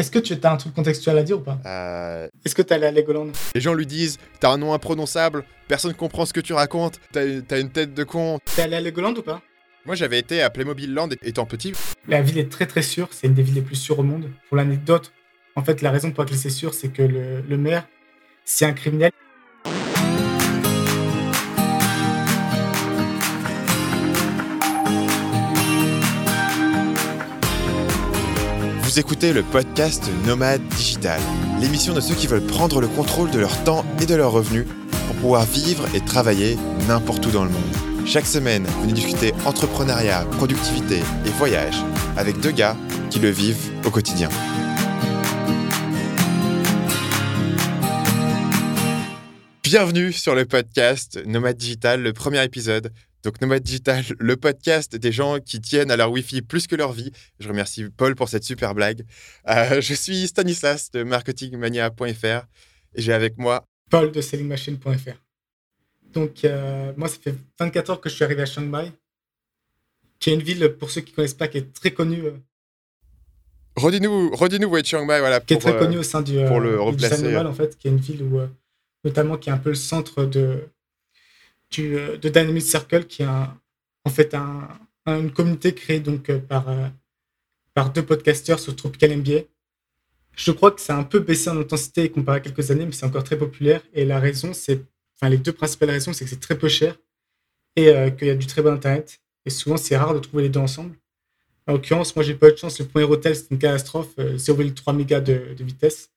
Est-ce 0.00 0.10
que 0.10 0.18
tu 0.18 0.34
as 0.42 0.50
un 0.50 0.56
truc 0.56 0.72
contextuel 0.72 1.18
à 1.18 1.22
dire 1.22 1.36
ou 1.36 1.42
pas 1.42 1.58
Euh, 1.66 2.26
Est-ce 2.42 2.54
que 2.54 2.62
t'es 2.62 2.72
allé 2.74 2.86
à 2.86 2.90
Legoland 2.90 3.32
les 3.54 3.60
gens 3.60 3.74
lui 3.74 3.84
disent 3.84 4.16
T'as 4.40 4.48
un 4.50 4.56
nom 4.56 4.72
imprononçable, 4.72 5.44
personne 5.68 5.92
comprend 5.92 6.24
ce 6.24 6.32
que 6.32 6.40
tu 6.40 6.54
racontes, 6.54 6.98
t'as 7.12 7.42
t'as 7.46 7.60
une 7.60 7.68
tête 7.68 7.92
de 7.92 8.02
con. 8.02 8.38
T'es 8.56 8.62
allé 8.62 8.76
à 8.76 8.80
Legoland 8.80 9.12
ou 9.12 9.20
pas 9.20 9.42
Moi 9.84 9.96
j'avais 9.96 10.18
été 10.18 10.40
à 10.40 10.48
Playmobil 10.48 10.94
Land 10.94 11.10
étant 11.22 11.44
petit. 11.44 11.74
La 12.08 12.22
ville 12.22 12.38
est 12.38 12.50
très 12.50 12.64
très 12.64 12.80
sûre, 12.80 13.08
c'est 13.10 13.26
une 13.26 13.34
des 13.34 13.42
villes 13.42 13.56
les 13.56 13.60
plus 13.60 13.76
sûres 13.76 13.98
au 13.98 14.02
monde. 14.02 14.30
Pour 14.48 14.56
l'anecdote, 14.56 15.12
en 15.54 15.62
fait, 15.62 15.82
la 15.82 15.90
raison 15.90 16.10
pour 16.12 16.24
laquelle 16.24 16.38
c'est 16.38 16.48
sûr, 16.48 16.72
c'est 16.72 16.88
que 16.88 17.02
le, 17.02 17.42
le 17.46 17.56
maire, 17.58 17.86
c'est 18.46 18.64
un 18.64 18.72
criminel. 18.72 19.12
Écoutez 29.00 29.32
le 29.32 29.42
podcast 29.42 30.10
Nomade 30.26 30.60
Digital, 30.76 31.18
l'émission 31.58 31.94
de 31.94 32.02
ceux 32.02 32.14
qui 32.14 32.26
veulent 32.26 32.46
prendre 32.46 32.82
le 32.82 32.86
contrôle 32.86 33.30
de 33.30 33.38
leur 33.38 33.64
temps 33.64 33.82
et 33.98 34.04
de 34.04 34.14
leurs 34.14 34.30
revenus 34.30 34.66
pour 35.06 35.16
pouvoir 35.16 35.46
vivre 35.46 35.86
et 35.94 36.04
travailler 36.04 36.58
n'importe 36.86 37.24
où 37.24 37.30
dans 37.30 37.44
le 37.44 37.50
monde. 37.50 38.06
Chaque 38.06 38.26
semaine, 38.26 38.66
venez 38.82 38.92
discuter 38.92 39.32
entrepreneuriat, 39.46 40.26
productivité 40.32 40.98
et 41.24 41.30
voyage 41.30 41.76
avec 42.18 42.40
deux 42.40 42.50
gars 42.50 42.76
qui 43.08 43.20
le 43.20 43.30
vivent 43.30 43.72
au 43.86 43.90
quotidien. 43.90 44.28
Bienvenue 49.62 50.12
sur 50.12 50.34
le 50.34 50.44
podcast 50.44 51.18
Nomade 51.24 51.56
Digital, 51.56 52.02
le 52.02 52.12
premier 52.12 52.44
épisode. 52.44 52.92
Donc 53.22 53.40
Nomade 53.40 53.62
Digital, 53.62 54.02
le 54.18 54.36
podcast 54.36 54.96
des 54.96 55.12
gens 55.12 55.40
qui 55.40 55.60
tiennent 55.60 55.90
à 55.90 55.96
leur 55.96 56.10
Wi-Fi 56.10 56.40
plus 56.40 56.66
que 56.66 56.74
leur 56.74 56.92
vie. 56.92 57.12
Je 57.38 57.48
remercie 57.48 57.84
Paul 57.94 58.14
pour 58.14 58.28
cette 58.28 58.44
super 58.44 58.74
blague. 58.74 59.04
Euh, 59.48 59.80
je 59.82 59.94
suis 59.94 60.26
Stanislas 60.26 60.90
de 60.90 61.02
marketingmania.fr 61.02 62.24
et 62.94 63.02
j'ai 63.02 63.12
avec 63.12 63.36
moi 63.36 63.66
Paul 63.90 64.10
de 64.10 64.20
sellingmachine.fr. 64.20 65.20
Donc, 66.12 66.44
euh, 66.44 66.92
moi, 66.96 67.08
ça 67.08 67.16
fait 67.22 67.34
24 67.58 67.90
heures 67.90 68.00
que 68.00 68.08
je 68.08 68.14
suis 68.14 68.24
arrivé 68.24 68.42
à 68.42 68.46
Chiang 68.46 68.62
Mai, 68.62 68.90
qui 70.18 70.30
est 70.30 70.34
une 70.34 70.42
ville, 70.42 70.68
pour 70.78 70.90
ceux 70.90 71.02
qui 71.02 71.12
ne 71.12 71.16
connaissent 71.16 71.34
pas, 71.34 71.48
qui 71.48 71.58
est 71.58 71.72
très 71.72 71.92
connue, 71.92 72.24
euh, 72.24 72.32
Redis-nous, 73.76 74.34
redis-nous 74.34 74.68
où 74.68 74.76
est 74.76 74.84
Chiang 74.84 75.04
Mai, 75.04 75.20
voilà. 75.20 75.40
qui 75.40 75.54
est 75.54 75.58
pour, 75.58 75.70
très 75.70 75.78
connue 75.78 75.98
au 75.98 76.02
sein 76.02 76.22
du, 76.22 76.44
pour 76.46 76.58
le 76.58 76.72
du 76.72 76.78
replacer, 76.78 77.22
global, 77.22 77.46
en 77.46 77.54
fait, 77.54 77.78
qui 77.78 77.86
est 77.86 77.90
une 77.90 77.98
ville 77.98 78.22
où, 78.22 78.40
notamment, 79.04 79.36
qui 79.36 79.50
est 79.50 79.52
un 79.52 79.58
peu 79.58 79.70
le 79.70 79.76
centre 79.76 80.24
de, 80.24 80.68
euh, 81.78 82.16
de 82.16 82.28
Dynamic 82.28 82.62
Circle, 82.62 83.06
qui 83.06 83.22
est 83.22 83.26
en 83.26 84.10
fait 84.10 84.34
un- 84.34 84.68
un- 85.06 85.20
une 85.20 85.32
communauté 85.32 85.74
créée 85.74 86.00
donc, 86.00 86.28
euh, 86.30 86.38
par, 86.38 86.68
euh, 86.68 86.88
par 87.74 87.92
deux 87.92 88.04
podcasteurs 88.04 88.58
sur 88.58 88.74
Tropical 88.76 89.12
MBA. 89.12 89.42
Je 90.36 90.52
crois 90.52 90.70
que 90.72 90.80
ça 90.80 90.96
a 90.96 90.98
un 90.98 91.04
peu 91.04 91.20
baissé 91.20 91.50
en 91.50 91.58
intensité 91.60 92.10
comparé 92.10 92.38
à 92.38 92.40
quelques 92.40 92.70
années, 92.70 92.86
mais 92.86 92.92
c'est 92.92 93.06
encore 93.06 93.24
très 93.24 93.38
populaire. 93.38 93.82
Et 93.94 94.04
la 94.04 94.18
raison, 94.20 94.52
c'est, 94.54 94.82
enfin, 95.16 95.28
les 95.28 95.38
deux 95.38 95.52
principales 95.52 95.90
raisons, 95.90 96.12
c'est 96.12 96.24
que 96.24 96.30
c'est 96.30 96.40
très 96.40 96.58
peu 96.58 96.68
cher 96.68 96.96
et 97.76 97.92
qu'il 98.18 98.26
y 98.28 98.30
a 98.30 98.34
du 98.34 98.46
très 98.46 98.62
bon 98.62 98.72
internet. 98.74 99.20
Et 99.46 99.50
souvent, 99.50 99.76
c'est 99.76 99.96
rare 99.96 100.14
de 100.14 100.18
trouver 100.20 100.44
les 100.44 100.48
deux 100.48 100.60
ensemble. 100.60 100.96
En 101.66 101.74
l'occurrence, 101.74 102.16
moi, 102.16 102.24
j'ai 102.24 102.34
pas 102.34 102.48
eu 102.48 102.52
de 102.52 102.56
chance. 102.56 102.78
Le 102.80 102.86
premier 102.86 103.04
hôtel, 103.04 103.36
c'était 103.36 103.54
une 103.54 103.60
catastrophe, 103.60 104.12
euh, 104.18 104.36
0,3 104.36 104.92
mégas 104.92 105.20
de, 105.20 105.54
vitesse. 105.60 106.10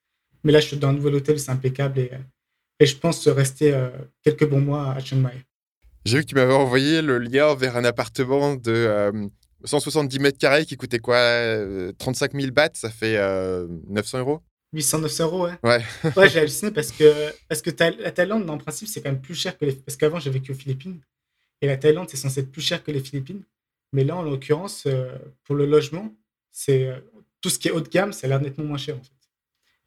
Mais 0.43 0.51
là, 0.51 0.59
je 0.59 0.67
suis 0.67 0.77
dans 0.77 0.89
un 0.89 0.93
nouvel 0.93 1.15
hôtel, 1.15 1.39
c'est 1.39 1.51
impeccable 1.51 1.99
et, 1.99 2.11
et 2.83 2.85
je 2.85 2.97
pense 2.97 3.25
rester 3.29 3.73
euh, 3.73 3.89
quelques 4.23 4.45
bons 4.45 4.59
mois 4.59 4.91
à 4.91 4.99
Chiang 4.99 5.17
Mai. 5.17 5.45
J'ai 6.03 6.17
vu 6.17 6.23
que 6.25 6.29
tu 6.29 6.35
m'avais 6.35 6.53
envoyé 6.53 7.01
le 7.01 7.17
lien 7.17 7.55
vers 7.55 7.77
un 7.77 7.85
appartement 7.85 8.55
de 8.55 8.73
euh, 8.73 9.27
170 9.63 10.19
mètres 10.19 10.37
carrés 10.37 10.65
qui 10.65 10.75
coûtait 10.75 10.99
quoi 10.99 11.15
euh, 11.15 11.93
35 11.97 12.33
000 12.33 12.51
bahts, 12.51 12.71
ça 12.73 12.89
fait 12.89 13.15
euh, 13.15 13.67
900 13.87 14.19
euros? 14.19 14.41
809 14.73 15.21
euros, 15.21 15.45
ouais. 15.45 15.53
Ouais. 15.63 15.81
Ouais, 16.17 16.27
j'ai 16.29 16.39
halluciné 16.39 16.71
parce 16.71 16.91
que, 16.91 17.33
parce 17.47 17.61
que 17.61 17.69
la 18.01 18.11
Thaïlande, 18.11 18.49
en 18.49 18.57
principe, 18.57 18.89
c'est 18.89 19.01
quand 19.01 19.11
même 19.11 19.21
plus 19.21 19.35
cher 19.35 19.57
que 19.57 19.63
les. 19.63 19.73
Parce 19.73 19.95
qu'avant, 19.95 20.19
j'ai 20.19 20.29
vécu 20.29 20.51
aux 20.51 20.55
Philippines. 20.55 20.99
Et 21.61 21.67
la 21.67 21.77
Thaïlande, 21.77 22.09
c'est 22.09 22.17
censé 22.17 22.41
être 22.41 22.51
plus 22.51 22.61
cher 22.61 22.83
que 22.83 22.91
les 22.91 22.99
Philippines. 22.99 23.43
Mais 23.93 24.03
là, 24.03 24.17
en 24.17 24.23
l'occurrence, 24.23 24.83
euh, 24.88 25.17
pour 25.45 25.55
le 25.55 25.66
logement, 25.66 26.13
c'est 26.51 26.88
euh, 26.88 26.99
tout 27.39 27.49
ce 27.49 27.59
qui 27.59 27.69
est 27.69 27.72
haut 27.72 27.79
de 27.79 27.88
gamme, 27.88 28.11
ça 28.11 28.27
a 28.27 28.29
l'air 28.29 28.41
nettement 28.41 28.66
moins 28.66 28.77
cher, 28.77 28.97
en 28.97 29.03
fait. 29.03 29.11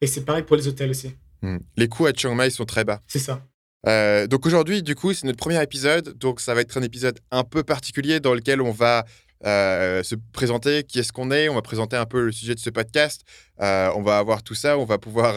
Et 0.00 0.06
c'est 0.06 0.24
pareil 0.24 0.44
pour 0.44 0.56
les 0.56 0.66
hôtels 0.66 0.90
aussi. 0.90 1.12
Hmm. 1.42 1.58
Les 1.76 1.88
coûts 1.88 2.06
à 2.06 2.12
Chiang 2.12 2.34
Mai 2.34 2.50
sont 2.50 2.64
très 2.64 2.84
bas. 2.84 3.00
C'est 3.06 3.19
ça. 3.19 3.42
Euh, 3.86 4.26
donc 4.26 4.47
aujourd'hui, 4.47 4.82
du 4.82 4.94
coup, 4.94 5.12
c'est 5.12 5.26
notre 5.26 5.38
premier 5.38 5.62
épisode. 5.62 6.16
Donc 6.19 6.41
ça 6.41 6.54
va 6.54 6.60
être 6.60 6.76
un 6.76 6.82
épisode 6.82 7.19
un 7.30 7.44
peu 7.44 7.62
particulier 7.62 8.20
dans 8.20 8.34
lequel 8.34 8.60
on 8.60 8.72
va 8.72 9.04
euh, 9.44 10.02
se 10.02 10.14
présenter 10.32 10.82
qui 10.82 10.98
est-ce 10.98 11.12
qu'on 11.12 11.30
est. 11.30 11.48
On 11.48 11.54
va 11.54 11.62
présenter 11.62 11.97
un 11.97 12.06
peu 12.06 12.24
le 12.24 12.32
sujet 12.32 12.54
de 12.54 12.60
ce 12.60 12.70
podcast. 12.70 13.22
Euh, 13.60 13.91
on 13.94 14.02
va 14.02 14.19
avoir 14.19 14.42
tout 14.42 14.54
ça. 14.54 14.78
On 14.78 14.84
va 14.84 14.98
pouvoir 14.98 15.34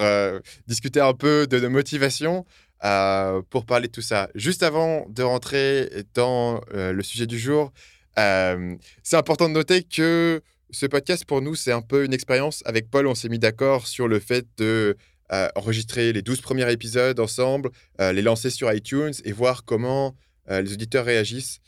discuter 0.68 1.00
un 1.00 1.14
peu 1.14 1.48
de 1.48 1.60
nos 1.60 1.70
motivations 1.70 2.46
pour 3.50 3.66
parler 3.66 3.88
de 3.88 3.92
tout 3.92 4.02
ça. 4.02 4.30
Juste 4.36 4.64
avant 4.64 5.06
de 5.10 5.22
rentrer 5.22 6.06
dans 6.14 6.62
le 6.74 7.04
sujet 7.04 7.28
du 7.28 7.38
jour, 7.38 7.72
c'est 8.16 9.18
important 9.18 9.48
de 9.48 9.54
noter 9.54 9.84
que 9.84 10.42
ce 10.72 10.86
podcast, 10.86 11.26
pour 11.26 11.42
nous, 11.42 11.56
c'est 11.56 11.72
un 11.72 11.82
peu 11.82 12.06
une 12.06 12.14
expérience. 12.14 12.62
Avec 12.66 12.90
Paul, 12.90 13.08
on 13.08 13.16
s'est 13.16 13.30
mis 13.30 13.40
d'accord 13.40 13.88
sur 13.88 14.08
le 14.08 14.20
fait 14.20 14.46
de 14.58 14.98
euh, 15.32 15.48
enregistrer 15.56 16.12
les 16.12 16.24
12 16.24 16.42
premiers 16.42 16.72
épisodes 16.72 17.20
ensemble, 17.20 17.70
euh, 18.02 18.12
les 18.12 18.24
lancer 18.24 18.50
sur 18.50 18.72
iTunes 18.74 19.14
et 19.26 19.32
voir 19.32 19.64
comment 19.64 20.16
euh, 20.50 20.62
les 20.62 20.74
auditeurs 20.74 21.06
réagissent. 21.06 21.60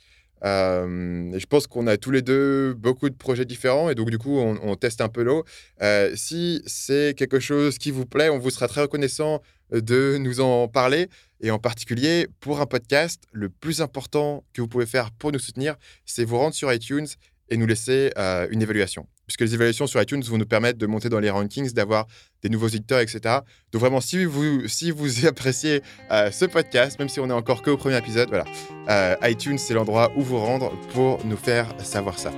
Je 0.43 1.45
pense 1.45 1.67
qu'on 1.67 1.85
a 1.85 1.97
tous 1.97 2.09
les 2.09 2.23
deux 2.23 2.73
beaucoup 2.73 3.07
de 3.11 3.15
projets 3.15 3.45
différents 3.45 3.91
et 3.91 3.95
donc 3.95 4.09
du 4.09 4.17
coup 4.17 4.39
on, 4.39 4.75
teste 4.75 5.01
un 5.01 5.09
peu 5.09 5.21
l'eau. 5.21 5.45
Si 6.15 6.63
c'est 6.65 7.13
quelque 7.15 7.39
chose 7.39 7.77
qui 7.77 7.91
vous 7.91 8.07
plaît, 8.07 8.29
on 8.29 8.39
vous 8.39 8.49
sera 8.49 8.67
très 8.67 8.81
reconnaissant 8.81 9.43
de 9.71 10.17
nous 10.17 10.39
en 10.39 10.67
parler 10.67 11.09
et 11.41 11.51
en 11.51 11.59
particulier 11.59 12.27
pour 12.39 12.59
un 12.59 12.65
podcast, 12.65 13.21
le 13.31 13.49
plus 13.49 13.81
important 13.81 14.43
que 14.53 14.61
vous 14.61 14.67
pouvez 14.67 14.87
faire 14.87 15.11
pour 15.11 15.31
nous 15.31 15.37
soutenir, 15.37 15.75
c'est 16.07 16.23
vous 16.23 16.39
rendre 16.39 16.55
sur 16.55 16.73
iTunes 16.73 17.07
et 17.51 17.57
nous 17.57 17.67
laisser 17.67 18.11
euh, 18.17 18.47
une 18.49 18.61
évaluation. 18.61 19.05
Puisque 19.27 19.41
les 19.41 19.53
évaluations 19.53 19.85
sur 19.85 20.01
iTunes 20.01 20.23
vont 20.23 20.37
nous 20.37 20.45
permettre 20.45 20.79
de 20.79 20.87
monter 20.87 21.09
dans 21.09 21.19
les 21.19 21.29
rankings, 21.29 21.71
d'avoir 21.73 22.07
des 22.41 22.49
nouveaux 22.49 22.67
auditeurs, 22.67 23.01
etc. 23.01 23.39
Donc 23.71 23.81
vraiment, 23.81 24.01
si 24.01 24.23
vous, 24.25 24.67
si 24.67 24.89
vous 24.89 25.25
appréciez 25.27 25.83
euh, 26.11 26.31
ce 26.31 26.45
podcast, 26.45 26.97
même 26.97 27.09
si 27.09 27.19
on 27.19 27.29
est 27.29 27.33
encore 27.33 27.61
que 27.61 27.69
au 27.69 27.77
premier 27.77 27.97
épisode, 27.97 28.29
voilà, 28.29 28.45
euh, 28.89 29.15
iTunes, 29.23 29.57
c'est 29.57 29.73
l'endroit 29.73 30.11
où 30.15 30.21
vous 30.21 30.39
rendre 30.39 30.71
pour 30.93 31.23
nous 31.25 31.37
faire 31.37 31.75
savoir 31.83 32.17
ça. 32.17 32.31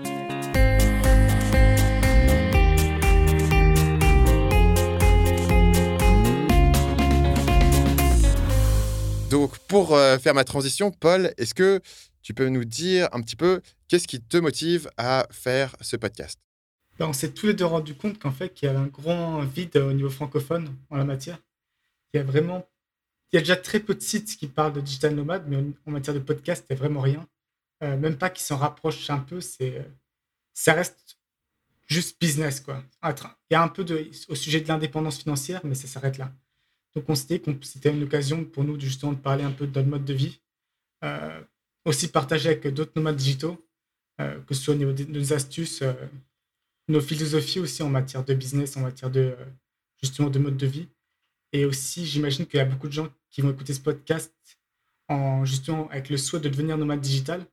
Donc, 9.30 9.58
pour 9.68 9.98
faire 10.22 10.36
ma 10.36 10.44
transition, 10.44 10.92
Paul, 10.92 11.34
est-ce 11.38 11.56
que 11.56 11.82
tu 12.22 12.34
peux 12.34 12.50
nous 12.50 12.66
dire 12.66 13.10
un 13.12 13.22
petit 13.22 13.36
peu 13.36 13.62
qu'est-ce 13.94 14.08
qui 14.08 14.20
te 14.20 14.38
motive 14.38 14.90
à 14.98 15.28
faire 15.30 15.76
ce 15.80 15.96
podcast? 15.96 16.40
Ben, 16.98 17.06
on 17.06 17.14
s'est 17.14 17.32
tous 17.32 17.46
les 17.46 17.54
deux 17.54 17.66
rendu 17.66 17.94
compte 17.94 18.18
qu'en 18.18 18.32
fait, 18.32 18.52
qu'il 18.52 18.66
y 18.66 18.70
avait 18.70 18.80
un 18.80 18.88
grand 18.88 19.42
vide 19.42 19.78
au 19.78 19.94
niveau 19.94 20.10
francophone 20.10 20.76
en 20.90 20.98
la 20.98 21.04
matière. 21.04 21.38
Il 22.12 22.18
y 22.18 22.20
a 22.20 22.24
vraiment. 22.24 22.68
Il 23.32 23.36
y 23.36 23.38
a 23.38 23.42
déjà 23.42 23.56
très 23.56 23.80
peu 23.80 23.94
de 23.94 24.02
sites 24.02 24.36
qui 24.36 24.48
parlent 24.48 24.74
de 24.74 24.82
digital 24.82 25.14
nomade, 25.14 25.46
mais 25.48 25.58
en, 25.86 25.92
matière 25.92 26.16
de 26.16 26.20
podcast, 26.20 26.66
il 26.68 26.74
n'y 26.74 26.80
a 26.80 26.84
vraiment 26.84 27.02
rien. 27.02 27.28
Euh, 27.84 27.96
même 27.96 28.18
pas 28.18 28.32
qui 28.32 28.42
s'en 28.42 28.58
rapprochent 28.58 29.12
un 29.12 29.20
peu. 29.20 29.42
C'est, 29.42 29.88
ça 30.54 30.74
reste 30.74 31.20
juste 31.86 32.20
business, 32.20 32.62
quoi. 32.62 32.84
Il 33.04 33.14
y 33.52 33.56
a 33.56 33.62
un 33.62 33.68
peu 33.68 33.84
de, 33.84 34.10
au 34.28 34.34
sujet 34.34 34.60
de 34.60 34.68
l'indépendance 34.70 35.20
financière, 35.20 35.62
mais 35.64 35.76
ça 35.76 35.88
s'arrête 35.88 36.18
là. 36.18 36.34
Donc, 36.96 37.06
on 37.10 37.14
s'était 37.14 37.38
dit 37.38 37.60
que 37.60 37.66
c'était 37.68 37.92
une 37.92 38.02
occasion 38.02 38.44
pour 38.44 38.64
nous 38.64 38.80
justement 38.80 39.14
de 39.14 39.20
parler 39.20 39.44
un 39.44 39.52
peu 39.52 39.68
de 39.68 39.76
notre 39.80 39.88
mode 39.88 40.06
de 40.06 40.14
vie. 40.16 40.42
Euh, 41.04 41.44
aussi 41.86 42.08
partager 42.08 42.50
avec 42.50 42.68
d'autres 42.70 42.94
nomades 42.96 43.18
digitaux, 43.18 43.64
que 44.18 44.54
ce 44.54 44.62
soit 44.62 44.74
au 44.74 44.78
niveau 44.78 44.94
de 44.94 45.06
nos 45.06 45.34
astuces, 45.34 45.82
euh, 45.82 45.94
nos 46.88 47.02
philosophies 47.02 47.60
aussi 47.60 47.84
en 47.84 47.90
matière 47.90 48.24
de 48.24 48.34
business, 48.34 48.78
en 48.78 48.82
matière 48.82 49.10
de 49.10 49.36
euh, 49.38 49.46
justement 50.02 50.30
de 50.30 50.40
mode 50.40 50.58
de 50.58 50.68
vie. 50.68 50.88
Et 51.52 51.66
aussi, 51.66 52.06
j'imagine 52.06 52.46
qu'il 52.46 52.58
y 52.58 52.62
a 52.62 52.66
beaucoup 52.66 52.88
de 52.88 52.94
gens 52.94 53.10
qui 53.30 53.42
vont 53.42 53.52
écouter 53.52 53.74
ce 53.74 53.80
podcast 53.80 54.34
en 55.08 55.46
justement 55.46 55.90
avec 55.90 56.10
le 56.10 56.18
souhait 56.18 56.40
de 56.40 56.50
devenir 56.50 56.78
nomade 56.78 57.02
digital. 57.02 57.46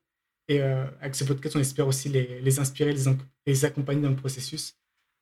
Et 0.48 0.60
euh, 0.60 0.84
avec 1.00 1.14
ce 1.14 1.24
podcast, 1.24 1.56
on 1.56 1.60
espère 1.60 1.86
aussi 1.86 2.08
les, 2.08 2.40
les 2.40 2.58
inspirer, 2.58 2.94
les, 3.46 3.64
accompagner 3.64 4.02
dans 4.02 4.10
le 4.10 4.16
processus. 4.16 4.76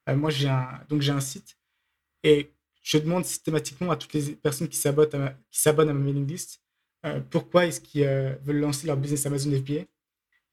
Euh, 0.09 0.17
moi, 0.17 0.31
j'ai 0.31 0.49
un, 0.49 0.81
donc 0.89 1.03
j'ai 1.03 1.13
un 1.13 1.21
site 1.21 1.59
et 2.23 2.51
je 2.83 2.99
demande 2.99 3.25
systématiquement 3.25 3.91
à 3.91 3.97
toutes 3.97 4.15
les 4.15 4.35
personnes 4.37 4.69
qui 4.69 4.79
s'abonnent 4.79 5.15
à 5.15 5.19
ma, 5.19 5.31
qui 5.51 5.61
s'abonnent 5.61 5.91
à 5.91 5.93
ma 5.93 6.01
mailing 6.01 6.27
list 6.27 6.63
euh, 7.07 7.21
pourquoi 7.31 7.67
est-ce 7.67 7.81
qu'ils 7.81 8.05
euh, 8.05 8.35
veulent 8.43 8.59
lancer 8.59 8.87
leur 8.87 8.97
business 8.97 9.25
Amazon 9.27 9.53
FBA. 9.53 9.83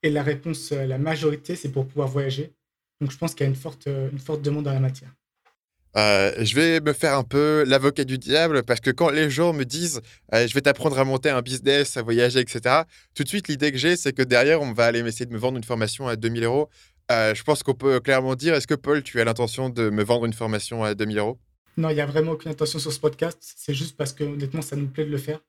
Et 0.06 0.12
la 0.12 0.22
réponse, 0.22 0.72
euh, 0.72 0.86
la 0.86 1.00
majorité, 1.00 1.56
c'est 1.56 1.70
pour 1.70 1.88
pouvoir 1.88 2.08
voyager. 2.08 2.54
Donc, 3.02 3.10
je 3.10 3.18
pense 3.18 3.34
qu'il 3.34 3.44
y 3.44 3.48
a 3.48 3.50
une 3.50 3.56
forte, 3.56 3.88
euh, 3.88 4.08
une 4.12 4.20
forte 4.20 4.44
demande 4.44 4.66
dans 4.66 4.74
la 4.74 4.80
matière. 4.80 5.10
Euh, 5.98 6.32
je 6.44 6.54
vais 6.54 6.80
me 6.80 6.94
faire 6.94 7.18
un 7.18 7.24
peu 7.24 7.64
l'avocat 7.66 8.04
du 8.04 8.20
diable 8.20 8.64
parce 8.64 8.82
que 8.82 8.92
quand 8.92 9.10
les 9.10 9.32
gens 9.32 9.52
me 9.52 9.64
disent 9.64 10.02
euh, 10.34 10.46
je 10.46 10.54
vais 10.54 10.62
t'apprendre 10.62 11.00
à 11.00 11.06
monter 11.06 11.30
un 11.30 11.42
business, 11.42 11.98
à 11.98 12.04
voyager, 12.04 12.42
etc., 12.42 12.82
tout 13.16 13.24
de 13.24 13.30
suite 13.30 13.48
l'idée 13.48 13.72
que 13.72 13.78
j'ai 13.78 13.96
c'est 13.96 14.12
que 14.12 14.22
derrière 14.22 14.62
on 14.62 14.74
va 14.74 14.88
aller 14.88 15.00
essayer 15.00 15.26
de 15.26 15.32
me 15.32 15.38
vendre 15.38 15.56
une 15.56 15.64
formation 15.64 16.10
à 16.10 16.18
2000 16.18 16.44
euros 16.44 16.70
je 17.10 17.44
pense 17.44 17.64
qu'on 17.64 17.76
peut 17.76 18.00
clairement 18.00 18.36
dire, 18.36 18.56
est-ce 18.56 18.68
que 18.68 18.74
Paul, 18.74 19.04
tu 19.04 19.22
as 19.22 19.26
l'intention 19.26 19.70
de 19.70 19.90
me 19.90 20.04
vendre 20.04 20.26
une 20.26 20.34
formation 20.34 20.84
à 20.84 20.96
2000 20.96 21.20
euros? 21.20 21.38
Non, 21.78 21.90
il 21.90 21.96
n'y 21.96 22.02
a 22.02 22.06
vraiment 22.06 22.32
aucune 22.32 22.52
intention 22.52 22.80
sur 22.80 22.92
ce 22.92 23.00
podcast. 23.00 23.38
C'est 23.42 23.74
juste 23.74 23.96
parce 23.96 24.12
que 24.12 24.24
honnêtement, 24.24 24.64
ça 24.64 24.76
nous 24.76 24.88
plaît 24.88 25.06
de 25.06 25.12
le 25.12 25.18
faire. 25.18 25.40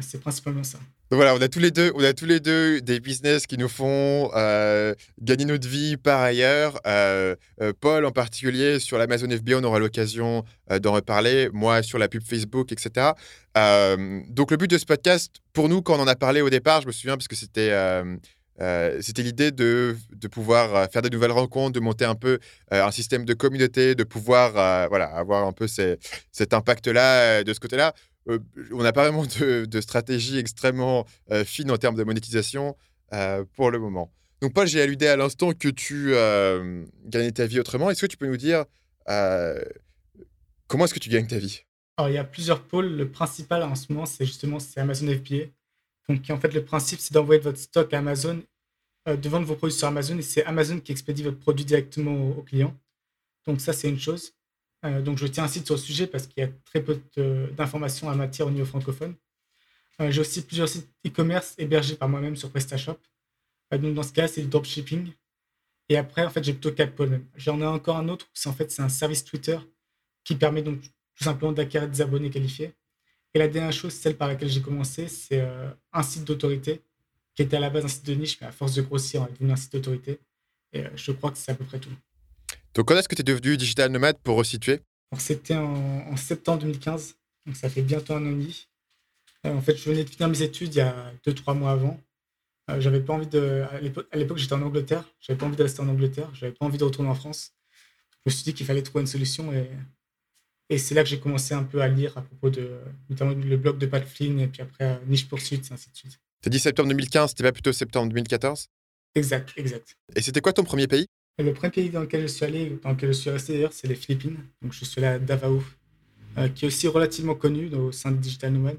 C'est 0.00 0.20
principalement 0.20 0.64
ça. 0.64 0.78
Donc 1.10 1.16
voilà, 1.16 1.34
on 1.34 1.40
a 1.40 1.48
tous 1.48 1.60
les 1.60 1.70
deux, 1.70 1.90
on 1.94 2.04
a 2.04 2.12
tous 2.12 2.26
les 2.26 2.40
deux 2.40 2.80
des 2.80 3.00
business 3.00 3.46
qui 3.46 3.56
nous 3.56 3.68
font 3.68 4.30
euh, 4.34 4.94
gagner 5.22 5.46
notre 5.46 5.66
vie 5.66 5.96
par 5.96 6.20
ailleurs. 6.20 6.78
Euh, 6.86 7.34
euh, 7.62 7.72
Paul 7.78 8.04
en 8.04 8.10
particulier 8.10 8.78
sur 8.78 8.98
l'Amazon 8.98 9.30
FBA, 9.30 9.56
on 9.56 9.64
aura 9.64 9.78
l'occasion 9.78 10.44
d'en 10.82 10.92
reparler. 10.92 11.48
Moi 11.52 11.82
sur 11.82 11.98
la 11.98 12.08
pub 12.08 12.22
Facebook, 12.22 12.72
etc. 12.72 13.12
donc 13.54 14.50
le 14.50 14.56
but 14.56 14.70
de 14.70 14.78
ce 14.78 14.84
podcast, 14.84 15.36
pour 15.52 15.68
nous, 15.68 15.80
quand 15.80 15.96
on 15.96 16.02
en 16.02 16.06
a 16.06 16.16
parlé 16.16 16.42
au 16.42 16.50
départ, 16.50 16.82
je 16.82 16.86
me 16.88 16.92
souviens 16.92 17.16
parce 17.16 17.28
que 17.28 17.36
c'était 17.36 17.72
c'était 19.00 19.22
l'idée 19.22 19.52
de, 19.52 19.96
pouvoir 20.30 20.90
faire 20.90 21.00
de 21.00 21.08
nouvelles 21.08 21.32
rencontres, 21.32 21.72
de 21.72 21.80
monter 21.80 22.04
un 22.04 22.16
peu 22.16 22.38
un 22.70 22.90
système 22.90 23.24
de 23.24 23.32
communauté, 23.32 23.94
de 23.94 24.04
pouvoir 24.04 24.52
voilà, 24.88 25.06
avoir 25.06 25.46
un 25.46 25.52
peu 25.52 25.68
cet 25.68 26.52
impact-là 26.52 27.44
de 27.44 27.54
ce 27.54 27.60
côté-là. 27.60 27.94
Euh, 28.28 28.38
on 28.72 28.82
n'a 28.82 28.92
pas 28.92 29.02
vraiment 29.02 29.24
de, 29.26 29.80
stratégie 29.80 30.38
extrêmement 30.38 31.06
euh, 31.30 31.44
fine 31.44 31.70
en 31.70 31.76
termes 31.76 31.96
de 31.96 32.04
monétisation 32.04 32.76
euh, 33.12 33.44
pour 33.54 33.70
le 33.70 33.78
moment. 33.78 34.12
Donc, 34.40 34.52
Paul, 34.52 34.66
j'ai 34.66 34.80
alludé 34.80 35.06
à 35.06 35.16
l'instant 35.16 35.52
que 35.52 35.68
tu 35.68 36.12
gagnais 37.06 37.32
ta 37.32 37.46
vie 37.46 37.58
autrement. 37.58 37.90
Est-ce 37.90 38.02
que 38.02 38.06
tu 38.06 38.16
peux 38.16 38.28
nous 38.28 38.36
dire 38.36 38.64
comment 40.66 40.84
est-ce 40.84 40.94
que 40.94 41.00
tu 41.00 41.10
gagnes 41.10 41.26
ta 41.26 41.38
vie? 41.38 41.62
Alors, 41.96 42.08
il 42.10 42.14
y 42.14 42.18
a 42.18 42.24
plusieurs 42.24 42.62
pôles. 42.62 42.94
Le 42.94 43.08
principal 43.10 43.64
en 43.64 43.74
ce 43.74 43.92
moment, 43.92 44.06
c'est 44.06 44.24
justement 44.24 44.60
c'est 44.60 44.78
Amazon 44.78 45.08
FBA. 45.08 45.46
Donc, 46.08 46.30
en 46.30 46.38
fait, 46.38 46.54
le 46.54 46.64
principe, 46.64 47.00
c'est 47.00 47.12
d'envoyer 47.12 47.40
votre 47.40 47.58
stock 47.58 47.92
à 47.92 47.98
Amazon, 47.98 48.40
de 49.06 49.28
vendre 49.28 49.44
vos 49.44 49.56
produits 49.56 49.76
sur 49.76 49.88
Amazon, 49.88 50.16
et 50.18 50.22
c'est 50.22 50.44
Amazon 50.44 50.78
qui 50.78 50.92
expédie 50.92 51.24
votre 51.24 51.38
produit 51.38 51.64
directement 51.64 52.30
au 52.30 52.42
client. 52.42 52.74
Donc, 53.44 53.60
ça, 53.60 53.72
c'est 53.72 53.88
une 53.88 53.98
chose. 53.98 54.34
Euh, 54.84 55.02
donc, 55.02 55.18
je 55.18 55.26
tiens 55.26 55.44
un 55.44 55.48
site 55.48 55.66
sur 55.66 55.74
le 55.74 55.80
sujet 55.80 56.06
parce 56.06 56.26
qu'il 56.26 56.42
y 56.42 56.46
a 56.46 56.50
très 56.64 56.82
peu 56.82 57.00
d'informations 57.56 58.08
en 58.08 58.14
matière 58.14 58.46
au 58.46 58.50
niveau 58.50 58.66
francophone. 58.66 59.14
Euh, 60.00 60.10
j'ai 60.10 60.20
aussi 60.20 60.42
plusieurs 60.42 60.68
sites 60.68 60.88
e-commerce 61.06 61.54
hébergés 61.58 61.96
par 61.96 62.08
moi-même 62.08 62.36
sur 62.36 62.50
PrestaShop. 62.50 62.98
Euh, 63.74 63.78
donc, 63.78 63.94
dans 63.94 64.02
ce 64.02 64.12
cas, 64.12 64.28
c'est 64.28 64.42
le 64.42 64.48
dropshipping. 64.48 65.12
Et 65.88 65.96
après, 65.96 66.24
en 66.24 66.30
fait, 66.30 66.44
j'ai 66.44 66.52
plutôt 66.52 66.72
quatre 66.72 66.94
pôles. 66.94 67.22
J'en 67.34 67.60
ai 67.60 67.66
encore 67.66 67.96
un 67.96 68.08
autre, 68.08 68.28
c'est 68.34 68.48
en 68.48 68.52
fait 68.52 68.70
c'est 68.70 68.82
un 68.82 68.90
service 68.90 69.24
Twitter 69.24 69.58
qui 70.22 70.34
permet 70.36 70.62
donc 70.62 70.82
tout 70.82 71.24
simplement 71.24 71.52
d'acquérir 71.52 71.88
des 71.88 72.02
abonnés 72.02 72.30
qualifiés. 72.30 72.74
Et 73.34 73.38
la 73.38 73.48
dernière 73.48 73.72
chose, 73.72 73.94
celle 73.94 74.16
par 74.16 74.28
laquelle 74.28 74.50
j'ai 74.50 74.60
commencé, 74.60 75.08
c'est 75.08 75.46
un 75.92 76.02
site 76.02 76.24
d'autorité 76.24 76.82
qui 77.34 77.42
était 77.42 77.56
à 77.56 77.60
la 77.60 77.70
base 77.70 77.84
un 77.86 77.88
site 77.88 78.04
de 78.06 78.14
niche, 78.14 78.38
mais 78.40 78.48
à 78.48 78.52
force 78.52 78.74
de 78.74 78.82
grossir, 78.82 79.22
on 79.22 79.26
est 79.26 79.32
devenu 79.32 79.52
un 79.52 79.56
site 79.56 79.72
d'autorité. 79.72 80.20
Et 80.72 80.84
je 80.94 81.12
crois 81.12 81.30
que 81.30 81.38
c'est 81.38 81.52
à 81.52 81.54
peu 81.54 81.64
près 81.64 81.78
tout. 81.78 81.90
Donc, 82.74 82.88
quand 82.88 82.96
est-ce 82.96 83.08
que 83.08 83.14
tu 83.14 83.20
es 83.20 83.24
devenu 83.24 83.56
digital 83.56 83.90
nomade 83.90 84.18
pour 84.22 84.36
resituer? 84.36 84.80
C'était 85.18 85.56
en, 85.56 86.16
septembre 86.16 86.60
2015, 86.60 87.16
donc 87.46 87.56
ça 87.56 87.70
fait 87.70 87.82
bientôt 87.82 88.14
un 88.14 88.22
an 88.24 88.30
et 88.30 88.34
demi. 88.34 88.68
Euh, 89.46 89.54
en 89.54 89.60
fait, 89.60 89.76
je 89.76 89.88
venais 89.88 90.04
de 90.04 90.10
finir 90.10 90.28
mes 90.28 90.42
études 90.42 90.74
il 90.74 90.78
y 90.78 90.82
a 90.82 91.12
2-3 91.26 91.56
mois 91.56 91.70
avant. 91.70 91.98
Euh, 92.70 92.80
j'avais 92.80 93.00
pas 93.00 93.14
envie 93.14 93.26
de. 93.26 93.64
À 94.10 94.16
l'époque, 94.16 94.38
j'étais 94.38 94.52
en 94.52 94.62
Angleterre. 94.62 95.04
J'avais 95.20 95.38
pas 95.38 95.46
envie 95.46 95.56
de 95.56 95.62
rester 95.62 95.80
en 95.80 95.88
Angleterre. 95.88 96.28
J'avais 96.34 96.52
pas 96.52 96.66
envie 96.66 96.76
de 96.76 96.84
retourner 96.84 97.08
en 97.08 97.14
France. 97.14 97.52
Je 98.26 98.30
me 98.30 98.30
suis 98.30 98.44
dit 98.44 98.52
qu'il 98.52 98.66
fallait 98.66 98.82
trouver 98.82 99.00
une 99.02 99.06
solution 99.06 99.52
et, 99.52 99.70
et 100.70 100.78
c'est 100.78 100.94
là 100.94 101.02
que 101.02 101.08
j'ai 101.08 101.18
commencé 101.18 101.54
un 101.54 101.64
peu 101.64 101.80
à 101.80 101.88
lire 101.88 102.16
à 102.18 102.22
propos 102.22 102.50
de 102.50 102.78
notamment 103.08 103.32
le 103.32 103.56
blog 103.56 103.78
de 103.78 103.86
Pat 103.86 104.04
Flynn 104.04 104.38
et 104.40 104.48
puis 104.48 104.60
après 104.60 104.84
euh, 104.84 104.96
Niche 105.06 105.28
Poursuite, 105.28 105.70
et 105.70 105.72
ainsi 105.72 105.90
de 105.90 105.96
suite. 105.96 106.20
Tu 106.42 106.48
as 106.48 106.50
dit 106.50 106.58
septembre 106.58 106.90
2015, 106.90 107.30
c'était 107.30 107.44
pas 107.44 107.52
plutôt 107.52 107.72
septembre 107.72 108.08
2014 108.10 108.68
Exact, 109.14 109.52
exact. 109.56 109.96
Et 110.14 110.22
c'était 110.22 110.40
quoi 110.40 110.52
ton 110.52 110.64
premier 110.64 110.86
pays? 110.86 111.06
Le 111.42 111.52
premier 111.52 111.70
pays 111.70 111.90
dans 111.90 112.00
lequel 112.00 112.22
je 112.22 112.26
suis 112.26 112.44
allé, 112.44 112.78
dans 112.82 112.90
lequel 112.90 113.12
je 113.12 113.18
suis 113.18 113.30
resté 113.30 113.54
d'ailleurs, 113.54 113.72
c'est 113.72 113.86
les 113.86 113.94
Philippines. 113.94 114.36
Donc 114.62 114.72
je 114.72 114.84
suis 114.84 114.98
allé 114.98 115.14
à 115.14 115.18
Davao, 115.18 115.62
euh, 116.36 116.48
qui 116.48 116.64
est 116.64 116.68
aussi 116.68 116.88
relativement 116.88 117.34
connu 117.34 117.72
au 117.74 117.92
sein 117.92 118.10
de 118.10 118.16
Digital 118.16 118.52
Nomad. 118.52 118.78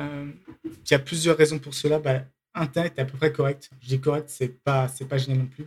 Euh, 0.00 0.30
il 0.64 0.90
y 0.90 0.94
a 0.94 0.98
plusieurs 0.98 1.36
raisons 1.36 1.58
pour 1.58 1.74
cela. 1.74 1.98
Bah, 1.98 2.24
Internet 2.54 2.94
est 2.96 3.02
à 3.02 3.04
peu 3.04 3.16
près 3.16 3.32
correct. 3.32 3.70
Je 3.80 3.88
dis 3.88 4.00
correct, 4.00 4.28
c'est 4.28 4.48
pas, 4.48 4.88
c'est 4.88 5.06
pas 5.06 5.18
génial 5.18 5.40
non 5.40 5.46
plus. 5.46 5.66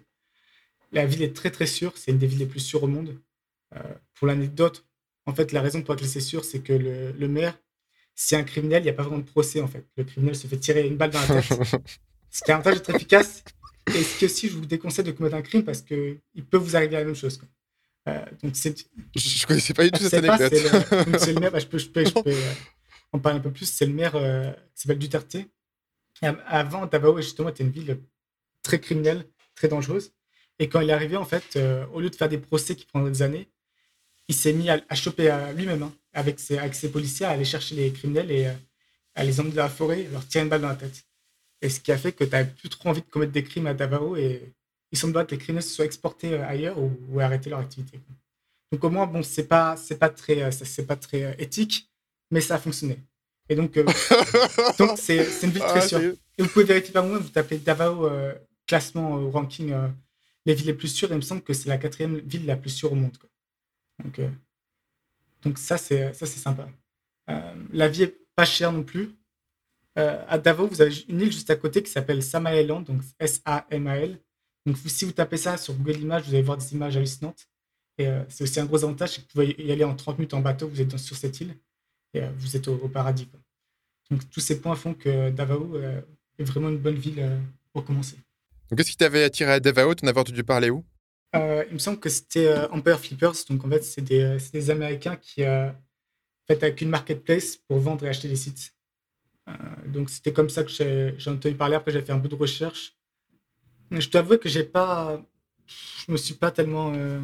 La 0.92 1.06
ville 1.06 1.22
est 1.22 1.36
très 1.36 1.52
très 1.52 1.68
sûre. 1.68 1.94
C'est 1.96 2.12
une 2.12 2.18
des 2.18 2.28
villes 2.28 2.40
les 2.40 2.46
plus 2.46 2.62
sûres 2.62 2.84
au 2.84 2.88
monde. 2.88 3.20
Euh, 3.76 3.80
pour 4.16 4.28
l'anecdote, 4.28 4.86
en 5.26 5.34
fait, 5.34 5.52
la 5.52 5.62
raison 5.62 5.82
pour 5.82 5.94
laquelle 5.94 6.10
c'est 6.10 6.22
sûr, 6.22 6.46
c'est 6.46 6.60
que 6.60 6.74
le, 6.74 7.12
le 7.12 7.28
maire, 7.28 7.58
si 8.16 8.36
un 8.36 8.44
criminel, 8.44 8.82
il 8.82 8.86
n'y 8.86 8.90
a 8.90 8.94
pas 8.94 9.04
vraiment 9.04 9.20
de 9.20 9.24
procès 9.24 9.62
en 9.62 9.68
fait. 9.68 9.86
Le 9.96 10.04
criminel 10.04 10.36
se 10.36 10.48
fait 10.48 10.58
tirer 10.58 10.88
une 10.88 10.98
balle 10.98 11.12
dans 11.12 11.22
la 11.22 11.42
tête. 11.42 11.82
Ce 12.32 12.44
qui 12.44 12.52
est 12.52 12.54
un 12.54 12.58
avantage 12.58 12.76
d'être 12.76 12.96
efficace, 12.96 13.44
et 13.88 14.04
ce 14.04 14.20
que 14.20 14.28
si 14.28 14.50
je 14.50 14.54
vous 14.54 14.66
déconseille 14.66 15.06
de 15.06 15.12
commettre 15.12 15.36
un 15.36 15.42
crime 15.42 15.64
parce 15.64 15.82
qu'il 15.82 16.20
peut 16.50 16.58
vous 16.58 16.76
arriver 16.76 16.94
la 16.94 17.06
même 17.06 17.16
chose. 17.16 17.40
Euh, 18.08 18.26
donc 18.42 18.56
c'est... 18.56 18.88
Je 19.16 19.42
ne 19.42 19.48
connaissais 19.48 19.74
pas 19.74 19.84
du 19.84 19.92
tout 19.92 20.04
cette 20.04 20.24
anecdote. 20.24 20.54
c'est 21.20 21.34
le, 21.34 21.40
maire, 21.40 21.52
bah, 21.52 21.60
je 21.60 21.68
peux, 21.68 21.78
je 21.78 21.88
peux, 21.90 22.06
je 22.06 22.12
peux 22.12 22.30
euh, 22.30 22.54
en 23.12 23.20
parler 23.20 23.40
un 23.40 23.42
peu 23.42 23.52
plus. 23.52 23.66
C'est 23.66 23.86
le 23.86 23.94
maire 23.94 24.16
euh, 24.16 24.52
qui 24.76 24.82
s'appelle 24.82 25.00
Duterte. 25.00 25.36
Et 25.36 25.46
avant, 26.48 26.86
Davao, 26.86 27.18
justement, 27.18 27.50
était 27.50 27.64
une 27.64 27.72
ville 27.72 28.00
très 28.64 28.80
criminelle, 28.80 29.26
très 29.56 29.68
dangereuse. 29.68 30.12
Et 30.60 30.68
quand 30.68 30.82
il 30.82 30.90
est 30.90 30.94
arrivé, 30.94 31.16
en 31.16 31.26
fait, 31.26 31.60
au 31.94 32.02
lieu 32.02 32.10
de 32.10 32.16
faire 32.16 32.30
des 32.30 32.40
procès 32.40 32.76
qui 32.76 32.86
prendraient 32.86 33.12
des 33.12 33.22
années, 33.22 33.48
il 34.28 34.34
s'est 34.34 34.54
mis 34.54 34.72
à, 34.72 34.82
choper 34.96 35.32
lui-même, 35.56 35.84
hein, 35.84 35.94
avec, 36.14 36.40
ses, 36.40 36.58
avec 36.58 36.74
ses 36.74 36.90
policiers, 36.90 37.28
à 37.28 37.30
aller 37.30 37.46
chercher 37.46 37.76
les 37.76 37.94
criminels 37.94 38.32
et 38.32 38.48
à 39.14 39.24
les 39.24 39.40
emmener 39.40 39.54
dans 39.54 39.62
la 39.62 39.70
forêt 39.70 40.08
leur 40.12 40.28
tirer 40.28 40.46
une 40.46 40.50
balle 40.50 40.62
dans 40.62 40.70
la 40.70 40.76
tête. 40.76 41.07
Et 41.62 41.70
ce 41.70 41.80
qui 41.80 41.92
a 41.92 41.98
fait 41.98 42.12
que 42.12 42.24
tu 42.24 42.30
n'avais 42.30 42.50
plus 42.50 42.70
trop 42.70 42.90
envie 42.90 43.02
de 43.02 43.08
commettre 43.08 43.32
des 43.32 43.44
crimes 43.44 43.68
à 43.68 43.74
Davao 43.74 44.16
et 44.16 44.54
il 44.92 44.98
semble 44.98 45.26
que 45.26 45.32
les 45.32 45.38
criminels 45.38 45.64
se 45.64 45.74
soient 45.74 45.86
exportés 45.86 46.34
euh, 46.34 46.48
ailleurs 46.48 46.78
ou, 46.78 46.98
ou 47.10 47.20
arrêter 47.20 47.50
leur 47.50 47.60
activité. 47.60 48.00
Donc 48.72 48.84
au 48.84 48.90
moins, 48.90 49.08
bon, 49.08 49.24
c'est 49.24 49.48
pas, 49.48 49.76
c'est 49.76 49.98
pas 49.98 50.10
très, 50.10 50.44
euh, 50.44 50.52
c'est 50.52 50.86
pas 50.86 50.96
très 50.96 51.24
euh, 51.24 51.34
éthique, 51.38 51.90
mais 52.32 52.42
ça 52.42 52.56
a 52.56 52.60
fonctionné. 52.60 53.00
Et 53.50 53.56
donc, 53.56 53.74
donc 54.80 54.98
c'est, 54.98 55.44
une 55.44 55.52
ville 55.52 55.62
très 55.62 55.80
ah, 55.80 55.88
sûre. 55.88 56.00
Et 56.00 56.44
vous 56.44 56.50
pouvez 56.50 56.66
vérifier 56.66 56.94
par 56.94 57.06
vous-même, 57.06 57.22
vous 57.22 57.30
tapez 57.30 57.58
Davao 57.58 58.10
classement 58.68 59.16
au 59.16 59.32
ranking 59.32 59.74
les 60.46 60.54
villes 60.54 60.68
les 60.68 60.74
plus 60.74 60.90
sûres, 60.90 61.10
et 61.12 61.14
il 61.14 61.18
me 61.18 61.22
semble 61.22 61.42
que 61.42 61.54
c'est 61.54 61.70
la 61.70 61.78
quatrième 61.78 62.18
ville 62.20 62.46
la 62.46 62.58
plus 62.58 62.70
sûre 62.70 62.92
au 62.92 62.96
monde. 62.96 63.18
Donc, 64.04 64.20
donc 65.44 65.58
ça, 65.58 65.78
c'est, 65.78 66.14
ça, 66.14 66.26
c'est 66.26 66.40
sympa. 66.40 66.68
la 67.72 67.88
vie 67.88 68.04
est 68.04 68.18
pas 68.36 68.44
chère 68.44 68.74
non 68.74 68.84
plus. 68.84 69.16
Euh, 69.98 70.24
à 70.28 70.38
Davos, 70.38 70.68
vous 70.68 70.82
avez 70.82 70.94
une 71.08 71.22
île 71.22 71.32
juste 71.32 71.50
à 71.50 71.56
côté 71.56 71.82
qui 71.82 71.90
s'appelle 71.90 72.22
Samael 72.22 72.68
donc 72.68 73.02
S-A-M-A-L. 73.20 74.20
Donc, 74.66 74.78
si 74.86 75.06
vous 75.06 75.12
tapez 75.12 75.38
ça 75.38 75.58
sur 75.58 75.74
Google 75.74 76.02
Images, 76.02 76.24
vous 76.26 76.34
allez 76.34 76.44
voir 76.44 76.58
des 76.58 76.74
images 76.74 76.96
hallucinantes. 76.98 77.48
Et 77.98 78.08
euh, 78.08 78.22
c'est 78.30 78.44
aussi 78.44 78.60
un 78.60 78.66
gros 78.66 78.84
avantage, 78.84 79.12
c'est 79.12 79.22
que 79.22 79.28
vous 79.28 79.32
pouvez 79.34 79.56
y 79.58 79.72
aller 79.72 79.84
en 79.84 79.96
30 79.96 80.20
minutes 80.20 80.36
en 80.36 80.42
bateau, 80.42 80.68
vous 80.68 80.82
êtes 80.82 80.98
sur 80.98 81.16
cette 81.16 81.40
île 81.42 81.56
et 82.14 82.22
euh, 82.22 82.30
vous 82.38 82.56
êtes 82.56 82.68
au, 82.68 82.88
paradis. 82.88 83.28
Donc, 84.12 84.30
tous 84.30 84.40
ces 84.40 84.62
points 84.62 84.76
font 84.76 84.94
que 84.94 85.32
Davao 85.32 85.78
est 86.38 86.44
vraiment 86.44 86.70
une 86.70 86.78
bonne 86.78 86.96
ville 86.96 87.40
pour 87.74 87.84
commencer. 87.84 88.18
Donc, 88.70 88.78
qu'est-ce 88.78 88.92
qui 88.92 88.98
t'avait 88.98 89.24
attiré 89.24 89.54
à 89.54 89.60
Davao? 89.60 89.96
Tu 89.96 90.06
en 90.06 90.08
avais 90.08 90.20
entendu 90.20 90.44
parler 90.44 90.70
où? 90.70 90.86
Il 91.34 91.74
me 91.74 91.80
semble 91.80 92.00
que 92.00 92.10
c'était 92.10 92.56
Empire 92.72 93.00
Flippers. 93.00 93.34
Donc, 93.50 93.66
en 93.66 93.70
fait, 93.70 93.84
c'est 93.84 94.02
des, 94.02 94.38
des, 94.54 94.70
Américains 94.70 95.18
qui, 95.18 95.42
fait, 95.42 95.74
avec 96.50 96.80
une 96.80 96.90
marketplace 96.90 97.58
pour 97.58 97.80
vendre 97.80 98.06
et 98.06 98.10
acheter 98.10 98.30
des 98.30 98.38
sites. 98.38 98.77
Euh, 99.48 99.54
donc 99.88 100.10
c'était 100.10 100.34
comme 100.34 100.50
ça 100.50 100.64
que 100.64 100.70
j'ai 100.70 101.30
entendu 101.30 101.56
parler. 101.56 101.76
Après, 101.76 101.92
j'ai 101.92 102.02
fait 102.02 102.12
un 102.12 102.20
peu 102.20 102.28
de 102.28 102.36
recherche. 102.36 102.94
Mais 103.90 104.02
je 104.02 104.10
t'avoue 104.10 104.38
que 104.38 104.50
j'ai 104.50 104.64
pas. 104.64 105.22
Je 105.66 106.12
me 106.12 106.18
suis 106.18 106.34
pas 106.34 106.52
tellement. 106.52 106.94
Euh, 106.96 107.22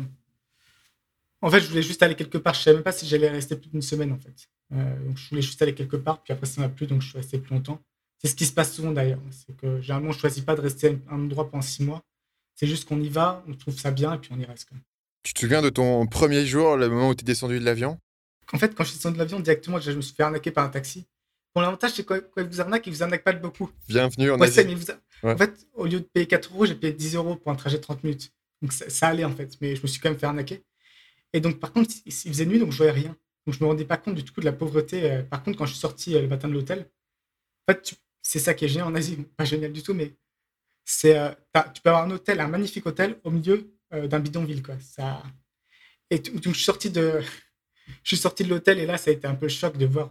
en 1.42 1.50
fait, 1.50 1.60
je 1.60 1.68
voulais 1.68 1.82
juste 1.82 2.02
aller 2.04 2.16
quelque 2.16 2.38
part. 2.38 2.54
Je 2.54 2.62
savais 2.62 2.76
même 2.76 2.84
pas 2.84 2.94
si 2.94 3.06
j'allais 3.06 3.30
rester 3.30 3.56
plus 3.58 3.70
d'une 3.70 3.82
semaine, 3.82 4.12
en 4.14 4.18
fait. 4.18 4.50
Euh, 4.72 5.06
donc, 5.06 5.18
je 5.18 5.30
voulais 5.30 5.42
juste 5.42 5.62
aller 5.62 5.76
quelque 5.76 5.98
part. 5.98 6.24
Puis 6.24 6.34
après, 6.34 6.46
ça 6.46 6.62
m'a 6.62 6.70
plu, 6.70 6.88
donc 6.88 7.02
je 7.02 7.10
suis 7.10 7.18
resté 7.18 7.38
plus 7.38 7.54
longtemps. 7.54 7.82
C'est 8.18 8.30
ce 8.30 8.36
qui 8.36 8.46
se 8.46 8.54
passe 8.54 8.74
souvent 8.74 8.92
d'ailleurs. 8.92 9.20
C'est 9.32 9.56
que 9.58 9.82
généralement, 9.82 10.14
je 10.14 10.20
choisis 10.20 10.44
pas 10.44 10.56
de 10.56 10.62
rester 10.62 10.98
à 11.10 11.16
un 11.16 11.24
endroit 11.26 11.50
pendant 11.50 11.62
six 11.62 11.84
mois. 11.84 12.02
C'est 12.56 12.68
juste 12.68 12.88
qu'on 12.88 13.02
y 13.02 13.10
va, 13.10 13.44
on 13.48 13.54
trouve 13.54 13.78
ça 13.78 13.92
bien, 13.92 14.14
et 14.14 14.18
puis 14.18 14.30
on 14.34 14.40
y 14.40 14.46
reste. 14.46 14.70
Tu 15.24 15.34
te 15.34 15.40
souviens 15.40 15.62
de 15.62 15.70
ton 15.70 16.06
premier 16.08 16.46
jour, 16.46 16.78
le 16.78 16.88
moment 16.88 17.10
où 17.10 17.16
tu 17.16 17.24
es 17.24 17.26
descendu 17.26 17.60
de 17.60 17.66
l'avion? 17.66 18.00
En 18.54 18.60
fait, 18.60 18.76
quand 18.76 18.84
je 18.84 18.90
suis 18.90 18.98
descendu 18.98 19.16
de 19.16 19.20
l'avion, 19.20 19.40
directement, 19.40 19.80
je 19.80 19.92
me 19.92 20.02
suis 20.02 20.16
fait 20.16 20.24
arnaquer 20.24 20.52
par 20.52 20.64
un 20.64 20.70
taxi. 20.70 21.06
Bon, 21.56 21.62
l'avantage, 21.62 21.92
c'est 21.92 22.06
qu'il 22.06 22.44
vous 22.46 22.62
arnaque, 22.62 22.88
il 22.88 22.94
vous 22.94 23.04
arnaque 23.04 23.24
pas 23.24 23.34
de 23.34 23.40
beaucoup. 23.40 23.70
Bienvenue 23.88 24.32
en 24.32 24.42
Asie. 24.42 24.76
En 25.22 25.38
fait, 25.38 25.68
au 25.74 25.86
lieu 25.86 26.00
de 26.00 26.06
payer 26.06 26.26
4 26.26 26.52
euros, 26.52 26.66
j'ai 26.66 26.74
payé 26.74 26.94
10 26.94 27.16
euros 27.16 27.36
pour 27.36 27.52
un 27.52 27.56
trajet 27.56 27.78
de 27.78 27.84
30 27.84 28.04
minutes. 28.04 28.34
Donc 28.62 28.74
ça, 28.74 29.08
allait 29.08 29.24
en 29.24 29.36
fait, 29.36 29.56
mais 29.62 29.76
je 29.76 29.84
me 29.84 29.88
suis 29.88 30.02
quand 30.02 30.10
même 30.10 30.18
fait 30.18 30.26
arnaquer. 30.26 30.64
Et 31.32 31.42
donc 31.42 31.60
par 31.60 31.72
contre, 31.72 31.94
il 32.06 32.12
faisait 32.12 32.46
nuit, 32.46 32.58
donc 32.58 32.72
je 32.72 32.78
voyais 32.78 32.92
rien. 32.92 33.16
Donc 33.46 33.56
je 33.56 33.64
me 33.64 33.68
rendais 33.68 33.86
pas 33.86 33.98
compte 33.98 34.16
du 34.16 34.24
tout 34.24 34.40
de 34.40 34.46
la 34.46 34.52
pauvreté. 34.52 35.12
Euh, 35.12 35.22
par 35.22 35.44
contre, 35.44 35.58
quand 35.60 35.66
je 35.66 35.74
suis 35.74 35.80
sorti 35.80 36.16
euh, 36.16 36.22
le 36.22 36.28
matin 36.28 36.48
de 36.48 36.54
l'hôtel, 36.54 36.90
en 37.68 37.74
fait, 37.74 37.94
c'est 38.24 38.40
ça 38.40 38.56
qui 38.56 38.66
est 38.66 38.68
génial 38.68 38.88
en 38.88 38.96
Asie. 38.96 39.18
Pas 39.38 39.46
génial 39.46 39.72
du 39.72 39.84
tout, 39.84 39.94
mais 39.94 40.16
c'est 40.86 41.18
euh, 41.20 41.30
tu 41.74 41.82
peux 41.84 41.90
avoir 41.90 42.06
un 42.06 42.12
hôtel, 42.12 42.40
un 42.40 42.48
magnifique 42.48 42.86
hôtel 42.88 43.20
au 43.24 43.30
milieu 43.30 43.70
d'un 43.92 44.20
bidonville. 44.20 44.64
Quoi. 44.64 44.76
Ça... 44.80 45.22
Et 46.10 46.18
donc 46.18 46.42
je 46.46 46.54
suis 46.54 46.64
sorti 46.64 46.90
de, 46.90 47.22
je 48.04 48.08
suis 48.08 48.18
sorti 48.18 48.44
de 48.44 48.50
l'hôtel 48.50 48.80
et 48.80 48.88
là, 48.88 48.98
ça 48.98 49.12
a 49.12 49.14
été 49.14 49.28
un 49.28 49.36
peu 49.36 49.46
le 49.46 49.52
choc 49.52 49.78
de 49.78 49.86
voir 49.86 50.10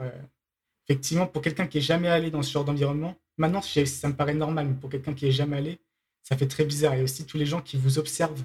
effectivement, 0.92 1.26
pour 1.26 1.40
quelqu'un 1.40 1.66
qui 1.66 1.78
est 1.78 1.82
jamais 1.82 2.08
allé 2.08 2.30
dans 2.30 2.42
ce 2.42 2.52
genre 2.52 2.64
d'environnement, 2.64 3.16
maintenant, 3.38 3.62
ça 3.62 4.08
me 4.08 4.14
paraît 4.14 4.34
normal, 4.34 4.66
mais 4.68 4.74
pour 4.74 4.90
quelqu'un 4.90 5.14
qui 5.14 5.26
est 5.26 5.32
jamais 5.32 5.56
allé, 5.56 5.80
ça 6.22 6.36
fait 6.36 6.46
très 6.46 6.66
bizarre. 6.66 6.94
Et 6.94 7.02
aussi 7.02 7.24
tous 7.24 7.38
les 7.38 7.46
gens 7.46 7.62
qui 7.62 7.78
vous 7.78 7.98
observent, 7.98 8.44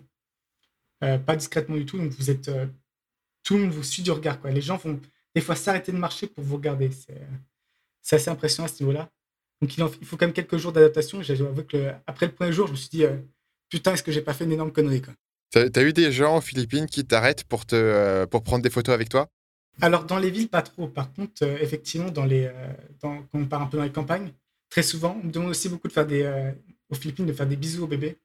euh, 1.04 1.18
pas 1.18 1.36
discrètement 1.36 1.75
du 1.75 1.86
tout, 1.86 1.98
donc 1.98 2.12
vous 2.12 2.32
êtes, 2.32 2.48
euh, 2.48 2.66
tout 3.44 3.56
le 3.56 3.63
monde 3.63 3.72
vous 3.72 3.84
suit 3.84 4.01
du 4.01 4.12
regard. 4.12 4.39
Les 4.46 4.62
gens 4.62 4.77
vont 4.77 5.00
des 5.36 5.42
fois 5.42 5.56
s'arrêter 5.56 5.92
de 5.92 5.98
marcher 5.98 6.27
pour 6.27 6.44
vous 6.44 6.56
regarder. 6.56 6.89
C'est 8.01 8.16
assez 8.16 8.30
impressionnant 8.30 8.68
à 8.68 8.72
ce 8.72 8.82
niveau-là. 8.82 9.10
Donc 9.62 9.77
il, 9.77 10.06
faut 10.06 10.16
quand 10.16 10.25
même 10.25 10.34
quelques 10.34 10.58
jours 10.58 10.72
d'adaptation. 10.72 11.20
Que 11.20 11.92
après 12.08 12.27
le 12.27 12.32
premier 12.32 12.54
jour, 12.54 12.68
je 12.68 12.72
me 12.72 12.77
suis 12.77 12.89
dit, 12.89 13.04
putain, 13.70 13.94
est-ce 13.94 14.04
que 14.04 14.12
j'ai 14.12 14.22
pas 14.22 14.34
fait 14.34 14.46
une 14.46 14.54
énorme 14.54 14.72
connerie. 14.72 15.01
T'as 15.51 15.68
as 15.74 15.82
eu 15.82 15.94
des 15.94 16.12
gens 16.12 16.38
aux 16.38 16.42
Philippines 16.42 16.88
qui 16.88 17.06
t'arrêtent 17.06 17.44
pour, 17.44 17.66
pour 18.32 18.44
prendre 18.44 18.62
des 18.62 18.70
photos 18.70 18.94
avec 18.94 19.10
toi? 19.10 19.30
Alors, 19.82 20.06
dans 20.06 20.18
les 20.18 20.32
villes, 20.32 20.50
pas 20.50 20.62
trop. 20.62 20.88
Par 20.88 21.14
contre, 21.14 21.44
euh, 21.44 21.58
effectivement, 21.60 22.10
dans 22.10 22.26
les, 22.26 22.46
euh, 22.46 22.74
quand 23.00 23.24
on 23.34 23.46
part 23.46 23.62
un 23.62 23.68
peu 23.68 23.78
dans 23.78 23.84
les 23.84 23.92
campagnes, 23.92 24.32
très 24.70 24.84
souvent, 24.84 25.18
on 25.22 25.28
me 25.28 25.32
demande 25.32 25.50
aussi 25.50 25.70
beaucoup 25.70 25.88
de 25.88 25.94
faire 25.94 26.08
des, 26.08 26.24
euh, 26.24 26.52
aux 26.90 26.96
Philippines, 26.96 27.26
de 27.26 27.34
faire 27.34 27.48
des 27.48 27.56
bisous 27.56 27.84
aux 27.84 27.88
bébés. 27.88 28.18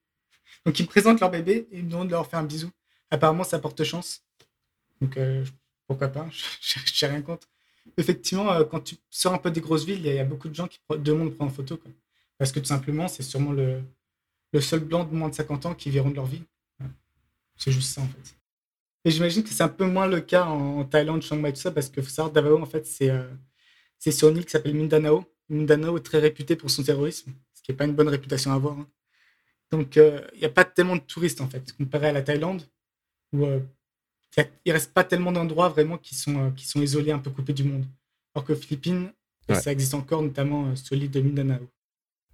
Donc, 0.65 0.79
ils 0.79 0.85
me 0.85 0.89
présentent 0.89 1.21
leur 1.21 1.31
bébé 1.31 1.69
et 1.71 1.79
ils 1.79 1.85
me 1.85 1.91
demandent 1.91 2.09
de 2.09 2.13
leur 2.13 2.27
faire 2.27 2.39
un 2.39 2.45
bisou. 2.45 2.71
Apparemment, 3.11 3.45
ça 3.45 3.59
porte 3.59 3.83
chance. 3.85 4.25
Donc, 5.01 5.19
pourquoi 5.87 6.09
pas? 6.09 6.29
Je 6.61 7.07
n'ai 7.07 7.13
rien 7.13 7.23
contre. 7.23 7.49
Effectivement, 7.97 8.65
quand 8.65 8.81
tu 8.81 8.97
sors 9.11 9.35
un 9.35 9.39
peu 9.39 9.51
des 9.51 9.61
grosses 9.61 9.85
villes, 9.85 10.07
il 10.07 10.15
y, 10.15 10.19
a 10.19 10.25
beaucoup 10.25 10.49
de 10.49 10.55
gens 10.55 10.69
qui 10.69 10.79
demandent 10.99 11.31
de 11.31 11.35
prendre 11.35 11.51
en 11.51 11.55
photo. 11.55 11.81
Parce 12.39 12.53
que 12.53 12.61
tout 12.61 12.67
simplement, 12.67 13.09
c'est 13.09 13.23
sûrement 13.23 13.53
le, 13.53 13.83
le 14.53 14.61
seul 14.61 14.81
blanc 14.81 15.05
de 15.05 15.15
moins 15.15 15.29
de 15.29 15.35
50 15.35 15.67
ans 15.67 15.75
qui 15.75 15.91
verront 15.91 16.11
de 16.11 16.17
leur 16.17 16.27
vie. 16.27 16.45
C'est 17.57 17.73
juste 17.73 17.93
ça, 17.93 18.03
en 18.03 18.07
fait. 18.07 18.42
Et 19.05 19.11
j'imagine 19.11 19.43
que 19.43 19.51
c'est 19.51 19.63
un 19.63 19.69
peu 19.69 19.87
moins 19.87 20.07
le 20.07 20.21
cas 20.21 20.45
en, 20.45 20.85
Thaïlande, 20.85 21.23
Chiang 21.23 21.37
Mai, 21.37 21.53
tout 21.53 21.61
ça, 21.61 21.73
parce 21.73 21.89
que 21.89 22.01
faut 22.01 22.09
savoir, 22.09 22.33
Davao, 22.33 22.61
en 22.61 22.67
fait, 22.67 22.87
c'est 22.87 23.11
euh, 23.11 23.25
sur 23.99 24.29
une 24.29 24.37
île 24.37 24.45
qui 24.45 24.53
s'appelle 24.53 24.75
Mindanao. 24.75 25.25
Mindanao 25.49 25.97
est 25.97 26.03
très 26.03 26.19
réputé 26.19 26.55
pour 26.55 26.71
son 26.71 26.83
terrorisme, 26.85 27.33
ce 27.53 27.63
qui 27.63 27.73
n'est 27.73 27.77
pas 27.77 27.85
une 27.85 27.95
bonne 27.95 28.09
réputation 28.09 28.53
à 28.53 28.55
avoir. 28.55 28.79
Hein. 28.79 28.87
Donc, 29.73 29.97
euh, 29.97 30.21
il 30.35 30.39
n'y 30.39 30.45
a 30.45 30.51
pas 30.51 30.65
tellement 30.65 30.97
de 30.97 31.01
touristes, 31.01 31.41
en 31.41 31.49
fait, 31.49 31.73
comparé 31.73 32.09
à 32.09 32.13
la 32.13 32.23
Thaïlande, 32.23 32.63
où 33.33 33.45
euh, 33.45 33.61
il 34.37 34.47
ne 34.67 34.73
reste 34.73 34.93
pas 34.93 35.03
tellement 35.03 35.33
d'endroits 35.33 35.69
vraiment 35.69 35.99
qui 35.99 36.15
sont, 36.15 36.53
qui 36.53 36.67
sont 36.67 36.81
isolés, 36.81 37.13
un 37.13 37.19
peu 37.19 37.31
coupés 37.31 37.53
du 37.55 37.65
monde. 37.65 37.85
Alors 38.35 38.47
que 38.47 38.55
Philippines, 38.55 39.13
ça 39.49 39.73
existe 39.73 39.95
encore, 39.95 40.23
notamment 40.23 40.75
sur 40.77 40.95
l'île 40.95 41.11
de 41.11 41.21
Mindanao. 41.21 41.69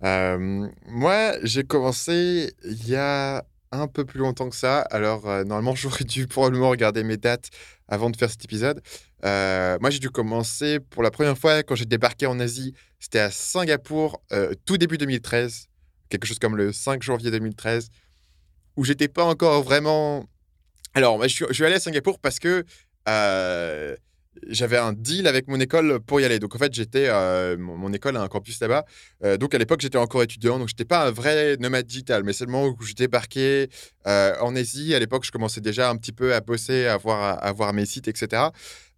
moi, 0.01 1.33
j'ai 1.43 1.65
commencé 1.65 2.53
il 2.63 2.89
y 2.89 2.95
a 2.95 3.45
un 3.73 3.87
peu 3.87 4.05
plus 4.05 4.19
longtemps 4.19 4.49
que 4.49 4.57
ça. 4.57 4.81
Alors, 4.81 5.29
euh, 5.29 5.45
normalement, 5.45 5.75
j'aurais 5.77 6.05
dû 6.05 6.27
probablement 6.27 6.71
regarder 6.71 7.03
mes 7.03 7.17
dates 7.17 7.51
avant 7.89 8.11
de 8.11 8.17
faire 8.17 8.31
cet 8.31 8.45
épisode. 8.45 8.83
Euh, 9.25 9.79
moi, 9.81 9.91
j'ai 9.91 9.99
dû 9.99 10.11
commencer 10.11 10.81
pour 10.81 11.03
la 11.03 11.11
première 11.11 11.37
fois 11.37 11.63
quand 11.63 11.75
j'ai 11.75 11.87
débarqué 11.87 12.27
en 12.27 12.39
Asie. 12.41 12.75
C'était 12.99 13.21
à 13.21 13.31
Singapour, 13.31 14.23
euh, 14.33 14.53
tout 14.65 14.77
début 14.77 14.99
2013, 14.99 15.69
quelque 16.09 16.27
chose 16.27 16.39
comme 16.39 16.57
le 16.57 16.73
5 16.73 17.03
janvier 17.03 17.31
2013, 17.31 17.91
où 18.77 18.85
j'étais 18.85 19.09
pas 19.09 19.25
encore 19.25 19.63
vraiment. 19.63 20.25
Alors, 20.95 21.23
je 21.23 21.29
suis, 21.29 21.45
je 21.49 21.55
suis 21.55 21.65
allé 21.65 21.77
à 21.77 21.81
Singapour 21.81 22.19
parce 22.19 22.39
que 22.39 22.65
j'avais 24.47 24.76
un 24.76 24.92
deal 24.92 25.26
avec 25.26 25.49
mon 25.49 25.59
école 25.61 26.00
pour 26.00 26.21
y 26.21 26.25
aller. 26.25 26.38
Donc 26.38 26.54
en 26.54 26.59
fait, 26.59 26.73
j'étais 26.73 27.07
euh, 27.09 27.57
mon, 27.59 27.92
école 27.92 28.16
a 28.16 28.23
un 28.23 28.28
campus 28.28 28.61
là-bas. 28.61 28.85
Euh, 29.25 29.37
donc 29.37 29.54
à 29.54 29.59
l'époque, 29.59 29.80
j'étais 29.80 29.99
encore 29.99 30.23
étudiant, 30.23 30.59
donc 30.59 30.68
j'étais 30.68 30.85
pas 30.85 31.07
un 31.07 31.11
vrai 31.11 31.57
nomade 31.59 31.87
digital, 31.87 32.25
mais 32.25 32.33
seulement 32.33 32.66
où 32.66 32.76
j'étais 32.83 33.04
débarqué 33.04 33.68
euh, 34.07 34.35
en 34.40 34.54
Asie. 34.57 34.95
À 34.95 34.99
l'époque, 34.99 35.25
je 35.25 35.30
commençais 35.30 35.61
déjà 35.61 35.90
un 35.90 35.97
petit 35.97 36.12
peu 36.12 36.35
à 36.35 36.40
bosser, 36.40 36.87
à 36.87 36.97
voir, 36.97 37.42
à 37.42 37.52
voir 37.52 37.73
mes 37.73 37.87
sites, 37.87 38.09
etc. 38.09 38.42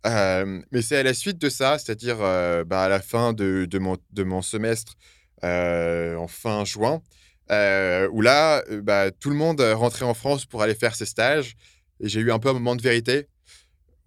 mais 0.05 0.83
c'est 0.83 0.97
à 0.97 1.03
la 1.03 1.15
suite 1.15 1.39
de 1.39 1.49
ça, 1.49 1.79
c'est-à-dire 1.79 2.19
bah, 2.19 2.83
à 2.83 2.89
la 2.89 3.01
fin 3.01 3.33
de, 3.33 3.67
de, 3.67 3.79
mon, 3.79 3.97
de 4.13 4.23
mon 4.23 4.43
semestre 4.43 4.95
en 5.43 6.27
fin 6.29 6.65
juin, 6.65 7.03
où 7.51 8.21
là, 8.21 8.63
bah, 8.83 9.11
tout 9.11 9.31
le 9.31 9.37
monde 9.37 9.61
rentrait 9.61 10.05
en 10.05 10.15
France 10.15 10.47
pour 10.47 10.63
aller 10.63 10.75
faire 10.75 10.95
ses 10.95 11.07
stages. 11.07 11.57
Et 12.03 12.09
j'ai 12.09 12.21
eu 12.21 12.33
un 12.33 12.39
peu 12.39 12.49
un 12.49 12.55
moment 12.55 12.77
de 12.77 12.83
vérité 12.83 13.27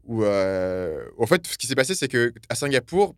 où, 0.05 0.23
euh, 0.23 1.05
en 1.17 1.25
fait, 1.25 1.45
ce 1.47 1.57
qui 1.57 1.67
s'est 1.67 1.75
passé, 1.75 1.95
c'est 1.95 2.07
qu'à 2.07 2.55
Singapour, 2.55 3.15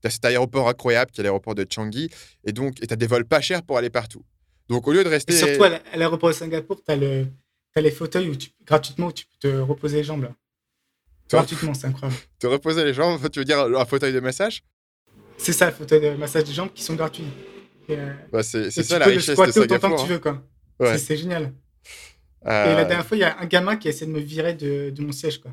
tu 0.00 0.08
as 0.08 0.10
cet 0.10 0.24
aéroport 0.24 0.68
incroyable 0.68 1.10
qui 1.10 1.20
est 1.20 1.24
l'aéroport 1.24 1.54
de 1.54 1.66
Changi, 1.68 2.10
et 2.44 2.52
donc 2.52 2.74
tu 2.74 2.92
as 2.92 2.96
des 2.96 3.06
vols 3.06 3.24
pas 3.24 3.40
chers 3.40 3.62
pour 3.62 3.78
aller 3.78 3.90
partout. 3.90 4.24
Donc 4.68 4.88
au 4.88 4.92
lieu 4.92 5.04
de 5.04 5.08
rester. 5.08 5.34
Et 5.34 5.36
surtout 5.36 5.64
à 5.64 5.96
l'aéroport 5.96 6.30
de 6.30 6.34
Singapour, 6.34 6.82
tu 6.84 6.92
as, 6.92 6.96
le, 6.96 7.26
as 7.74 7.80
les 7.80 7.90
fauteuils 7.90 8.28
où 8.28 8.36
tu, 8.36 8.50
gratuitement 8.64 9.08
où 9.08 9.12
tu 9.12 9.26
peux 9.26 9.48
te 9.48 9.56
reposer 9.56 9.98
les 9.98 10.04
jambes. 10.04 10.22
Là. 10.22 10.34
Gratuitement, 11.30 11.74
c'est 11.74 11.86
incroyable. 11.86 12.20
Te 12.38 12.46
reposer 12.46 12.84
les 12.84 12.92
jambes, 12.92 13.18
tu 13.30 13.38
veux 13.38 13.44
dire 13.44 13.58
un 13.58 13.84
fauteuil 13.86 14.12
de 14.12 14.20
massage? 14.20 14.62
C'est 15.38 15.52
ça, 15.52 15.66
le 15.66 15.72
fauteuil 15.72 16.00
de 16.00 16.10
massage 16.10 16.44
des 16.44 16.52
jambes 16.52 16.72
qui 16.72 16.82
sont 16.82 16.94
gratuits. 16.94 17.24
Euh, 17.90 18.12
bah, 18.30 18.42
c'est 18.42 18.70
ça 18.70 18.98
la 18.98 19.06
richesse 19.06 19.36
de 19.38 19.50
Singapour. 19.50 19.90
autant 19.90 19.96
que 19.96 20.02
tu 20.02 20.08
veux, 20.08 20.18
quoi. 20.18 20.42
C'est 20.98 21.16
génial. 21.16 21.52
Et 22.42 22.48
la 22.48 22.80
euh, 22.80 22.84
dernière 22.84 23.06
fois, 23.06 23.16
il 23.16 23.20
y 23.20 23.24
a 23.24 23.38
un 23.40 23.46
gamin 23.46 23.76
qui 23.76 23.88
a 23.88 23.90
essayé 23.90 24.06
de 24.06 24.12
me 24.12 24.20
virer 24.20 24.52
de, 24.52 24.90
de 24.90 25.02
mon 25.02 25.12
siège, 25.12 25.38
quoi 25.38 25.52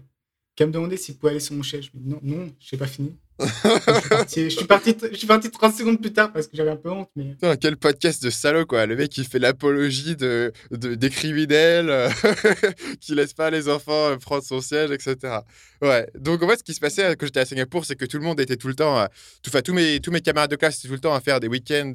qui 0.55 0.65
me 0.65 0.71
demander 0.71 0.97
s'il 0.97 1.17
pouvait 1.17 1.31
aller 1.31 1.39
sur 1.39 1.55
mon 1.55 1.63
chef. 1.63 1.81
Je 1.83 1.89
me 1.93 2.03
dis 2.03 2.09
non, 2.09 2.19
non, 2.23 2.51
je 2.59 2.75
n'ai 2.75 2.79
pas 2.79 2.87
fini. 2.87 3.15
je, 3.41 4.49
suis 4.49 4.65
parti, 4.65 4.95
je, 5.11 5.17
suis 5.17 5.25
parti, 5.25 5.49
30 5.49 5.75
secondes 5.75 5.99
plus 5.99 6.13
tard 6.13 6.31
parce 6.31 6.47
que 6.47 6.55
j'avais 6.55 6.71
un 6.71 6.75
peu 6.75 6.91
honte. 6.91 7.09
Mais... 7.15 7.35
quel 7.59 7.75
podcast 7.75 8.23
de 8.23 8.29
salaud, 8.29 8.65
quoi. 8.65 8.85
Le 8.85 8.95
mec 8.95 9.09
qui 9.09 9.23
fait 9.23 9.39
l'apologie 9.39 10.15
de, 10.15 10.51
des 10.69 11.09
criminels, 11.09 11.89
euh, 11.89 12.09
qui 13.01 13.15
laisse 13.15 13.33
pas 13.33 13.49
les 13.49 13.67
enfants 13.67 14.09
euh, 14.09 14.17
prendre 14.17 14.43
son 14.43 14.61
siège, 14.61 14.91
etc. 14.91 15.39
Ouais. 15.81 16.07
Donc, 16.19 16.43
en 16.43 16.47
fait, 16.49 16.59
ce 16.59 16.63
qui 16.63 16.73
se 16.73 16.79
passait 16.79 17.05
euh, 17.05 17.15
quand 17.17 17.25
j'étais 17.25 17.39
à 17.39 17.45
Singapour, 17.45 17.85
c'est 17.85 17.95
que 17.95 18.05
tout 18.05 18.17
le 18.17 18.23
monde 18.23 18.39
était 18.39 18.57
tout 18.57 18.67
le 18.67 18.75
temps, 18.75 19.07
tout, 19.41 19.49
enfin, 19.49 19.61
tous, 19.61 19.73
mes, 19.73 19.99
tous 19.99 20.11
mes 20.11 20.21
camarades 20.21 20.51
de 20.51 20.55
classe 20.55 20.77
étaient 20.77 20.89
tout 20.89 20.93
le 20.93 20.99
temps 20.99 21.15
à 21.15 21.21
faire 21.21 21.39
des 21.39 21.47
week-ends, 21.47 21.93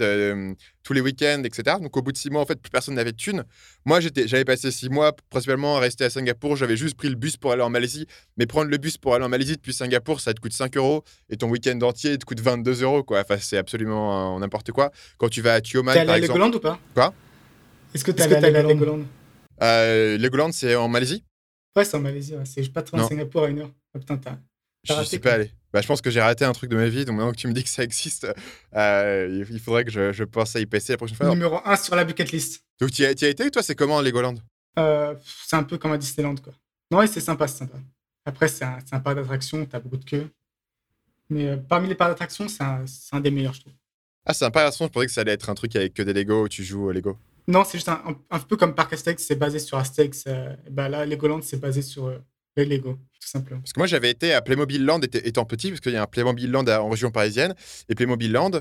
tous 0.86 0.92
les 0.92 1.00
week-ends, 1.00 1.42
etc. 1.44 1.78
Donc, 1.82 1.96
au 1.96 2.02
bout 2.02 2.12
de 2.12 2.16
six 2.16 2.30
mois, 2.30 2.40
en 2.40 2.46
fait, 2.46 2.60
plus 2.60 2.70
personne 2.70 2.94
n'avait 2.94 3.10
de 3.10 3.16
thunes. 3.16 3.42
Moi, 3.84 3.98
j'avais 4.00 4.44
passé 4.44 4.70
six 4.70 4.88
mois 4.88 5.12
principalement 5.30 5.76
à 5.76 5.80
rester 5.80 6.04
à 6.04 6.10
Singapour. 6.10 6.54
J'avais 6.54 6.76
juste 6.76 6.96
pris 6.96 7.08
le 7.08 7.16
bus 7.16 7.36
pour 7.36 7.50
aller 7.50 7.62
en 7.62 7.70
Malaisie. 7.70 8.06
Mais 8.36 8.46
prendre 8.46 8.70
le 8.70 8.76
bus 8.76 8.96
pour 8.96 9.12
aller 9.16 9.24
en 9.24 9.28
Malaisie 9.28 9.56
depuis 9.56 9.74
Singapour, 9.74 10.20
ça 10.20 10.32
te 10.32 10.40
coûte 10.40 10.52
5 10.52 10.76
euros. 10.76 11.02
Et 11.28 11.36
ton 11.36 11.50
week-end 11.50 11.76
entier 11.82 12.16
te 12.16 12.24
coûte 12.24 12.38
22 12.38 12.84
euros, 12.84 13.02
quoi. 13.02 13.20
Enfin, 13.20 13.36
c'est 13.40 13.58
absolument 13.58 14.38
n'importe 14.38 14.70
quoi. 14.70 14.92
Quand 15.18 15.28
tu 15.28 15.42
vas 15.42 15.54
à 15.54 15.60
Tioman, 15.60 15.92
par 15.92 16.02
allé 16.02 16.12
à 16.12 16.18
Legoland 16.18 16.52
ou 16.52 16.60
pas? 16.60 16.78
Quoi? 16.94 17.12
Est-ce 17.92 18.04
que 18.04 18.12
tu 18.12 18.22
es 18.22 18.32
allé 18.32 18.56
à 18.56 18.62
Legoland? 18.62 19.00
Euh, 19.62 20.16
Legoland, 20.18 20.52
c'est 20.52 20.76
en 20.76 20.86
Malaisie? 20.86 21.24
Ouais, 21.74 21.84
c'est 21.84 21.96
en 21.96 22.00
Malaisie. 22.00 22.34
C'est 22.44 22.72
pas 22.72 22.82
trop 22.82 22.98
en 22.98 23.08
Singapour 23.08 23.42
à 23.42 23.48
une 23.48 23.58
heure. 23.58 23.72
Oh, 23.92 23.98
putain, 23.98 24.18
t'as. 24.18 24.36
Je 24.84 25.02
suis 25.02 25.18
pas 25.18 25.32
allé. 25.32 25.50
Bah, 25.76 25.82
je 25.82 25.88
pense 25.88 26.00
que 26.00 26.08
j'ai 26.08 26.22
raté 26.22 26.46
un 26.46 26.54
truc 26.54 26.70
de 26.70 26.76
ma 26.76 26.88
vie, 26.88 27.04
donc 27.04 27.16
maintenant 27.16 27.32
que 27.32 27.36
tu 27.36 27.48
me 27.48 27.52
dis 27.52 27.62
que 27.62 27.68
ça 27.68 27.82
existe, 27.82 28.26
euh, 28.74 29.44
il 29.50 29.60
faudrait 29.60 29.84
que 29.84 29.90
je, 29.90 30.10
je, 30.10 30.24
pense 30.24 30.56
à 30.56 30.60
y 30.60 30.64
passer 30.64 30.94
la 30.94 30.96
prochaine 30.96 31.18
fois. 31.18 31.28
Numéro 31.28 31.60
1 31.66 31.76
sur 31.76 31.94
la 31.94 32.06
bucket 32.06 32.32
list. 32.32 32.64
Donc 32.80 32.92
tu 32.92 33.02
y, 33.02 33.04
as, 33.04 33.10
été, 33.10 33.50
toi, 33.50 33.62
c'est 33.62 33.74
comment 33.74 34.00
Legoland? 34.00 34.36
Euh, 34.78 35.14
C'est 35.44 35.56
un 35.56 35.64
peu 35.64 35.76
comme 35.76 35.92
à 35.92 35.98
Disneyland, 35.98 36.36
quoi. 36.36 36.54
Non, 36.90 36.96
ouais, 36.96 37.06
c'est 37.06 37.20
sympa, 37.20 37.46
c'est 37.46 37.58
sympa. 37.58 37.76
Après, 38.24 38.48
c'est 38.48 38.64
un, 38.64 38.78
un, 38.90 39.00
parc 39.00 39.16
d'attractions, 39.16 39.66
t'as 39.66 39.78
beaucoup 39.78 39.98
de 39.98 40.06
queues. 40.06 40.30
Mais 41.28 41.46
euh, 41.46 41.56
parmi 41.58 41.88
les 41.88 41.94
parcs 41.94 42.12
d'attractions, 42.12 42.48
c'est 42.48 42.64
un, 42.64 42.86
un, 43.12 43.20
des 43.20 43.30
meilleurs, 43.30 43.52
je 43.52 43.60
trouve. 43.60 43.74
Ah, 44.24 44.32
c'est 44.32 44.46
un 44.46 44.50
parc 44.50 44.64
d'attractions, 44.64 44.86
je 44.86 44.92
pensais 44.92 45.06
que 45.08 45.12
ça 45.12 45.20
allait 45.20 45.32
être 45.32 45.50
un 45.50 45.54
truc 45.54 45.76
avec 45.76 45.92
que 45.92 46.00
des 46.00 46.14
Lego 46.14 46.44
où 46.44 46.48
tu 46.48 46.64
joues 46.64 46.86
au 46.86 46.92
Lego. 46.92 47.18
Non, 47.48 47.64
c'est 47.64 47.76
juste 47.76 47.90
un, 47.90 48.02
un, 48.30 48.38
peu 48.38 48.56
comme 48.56 48.74
Parc 48.74 48.94
Astérix, 48.94 49.22
c'est 49.22 49.36
basé 49.36 49.58
sur 49.58 49.76
Astérix. 49.76 50.24
bah 50.70 50.88
là, 50.88 51.04
Legoland, 51.04 51.42
c'est 51.42 51.60
basé 51.60 51.82
sur 51.82 52.18
les 52.56 52.64
Lego, 52.64 52.94
tout 53.20 53.28
simplement. 53.28 53.60
Parce 53.60 53.72
que 53.72 53.80
moi, 53.80 53.86
j'avais 53.86 54.10
été 54.10 54.32
à 54.32 54.42
Playmobil 54.42 54.84
Land 54.84 55.00
étant 55.00 55.44
petit, 55.44 55.70
parce 55.70 55.80
qu'il 55.80 55.92
y 55.92 55.96
a 55.96 56.02
un 56.02 56.06
Playmobil 56.06 56.50
Land 56.50 56.66
en 56.68 56.88
région 56.88 57.10
parisienne. 57.10 57.54
Et 57.88 57.94
Playmobil 57.94 58.32
Land, 58.32 58.60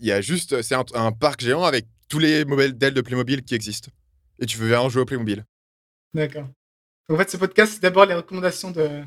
il 0.00 0.06
y 0.06 0.12
a 0.12 0.20
juste, 0.20 0.62
c'est 0.62 0.74
un, 0.74 1.12
parc 1.12 1.40
géant 1.40 1.64
avec 1.64 1.86
tous 2.08 2.18
les 2.18 2.44
modèles 2.44 2.94
de 2.94 3.00
Playmobil 3.00 3.42
qui 3.42 3.54
existent. 3.54 3.90
Et 4.40 4.46
tu 4.46 4.58
veux 4.58 4.76
en 4.76 4.88
jouer 4.88 5.02
au 5.02 5.06
Playmobil. 5.06 5.44
D'accord. 6.14 6.48
En 7.10 7.16
fait, 7.16 7.30
ce 7.30 7.36
podcast, 7.36 7.74
c'est 7.74 7.82
d'abord 7.82 8.06
les 8.06 8.14
recommandations 8.14 8.70
de, 8.70 9.02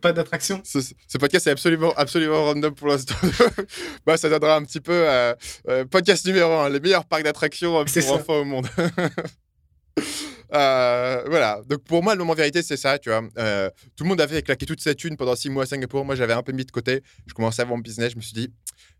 pas 0.00 0.12
d'attraction. 0.12 0.60
Ce, 0.64 0.80
ce, 0.80 1.18
podcast 1.18 1.46
est 1.46 1.50
absolument, 1.50 1.92
absolument 1.96 2.44
random 2.44 2.74
pour 2.74 2.88
l'instant. 2.88 3.14
bah, 4.06 4.16
ça 4.16 4.28
donnera 4.28 4.56
un 4.56 4.64
petit 4.64 4.80
peu 4.80 5.08
à 5.08 5.36
euh, 5.68 5.84
podcast 5.86 6.26
numéro 6.26 6.52
1, 6.52 6.68
les 6.68 6.80
meilleurs 6.80 7.06
parcs 7.06 7.24
d'attractions 7.24 7.84
pour 7.84 8.12
enfants 8.12 8.40
au 8.40 8.44
monde. 8.44 8.68
Euh, 10.54 11.22
voilà. 11.26 11.60
Donc 11.68 11.84
pour 11.84 12.02
moi, 12.02 12.14
le 12.14 12.20
moment 12.20 12.34
vérité, 12.34 12.62
c'est 12.62 12.76
ça, 12.76 12.98
tu 12.98 13.10
vois. 13.10 13.22
Euh, 13.38 13.70
tout 13.96 14.04
le 14.04 14.08
monde 14.08 14.20
avait 14.20 14.42
claqué 14.42 14.66
toute 14.66 14.80
sa 14.80 14.94
thune 14.94 15.16
pendant 15.16 15.36
six 15.36 15.50
mois 15.50 15.64
à 15.64 15.66
Singapour. 15.66 16.04
Moi, 16.04 16.14
j'avais 16.14 16.32
un 16.32 16.42
peu 16.42 16.52
mis 16.52 16.64
de 16.64 16.70
côté. 16.70 17.02
Je 17.26 17.34
commençais 17.34 17.62
à 17.62 17.64
avoir 17.64 17.76
mon 17.76 17.82
business. 17.82 18.12
Je 18.12 18.16
me 18.16 18.22
suis 18.22 18.32
dit, 18.32 18.48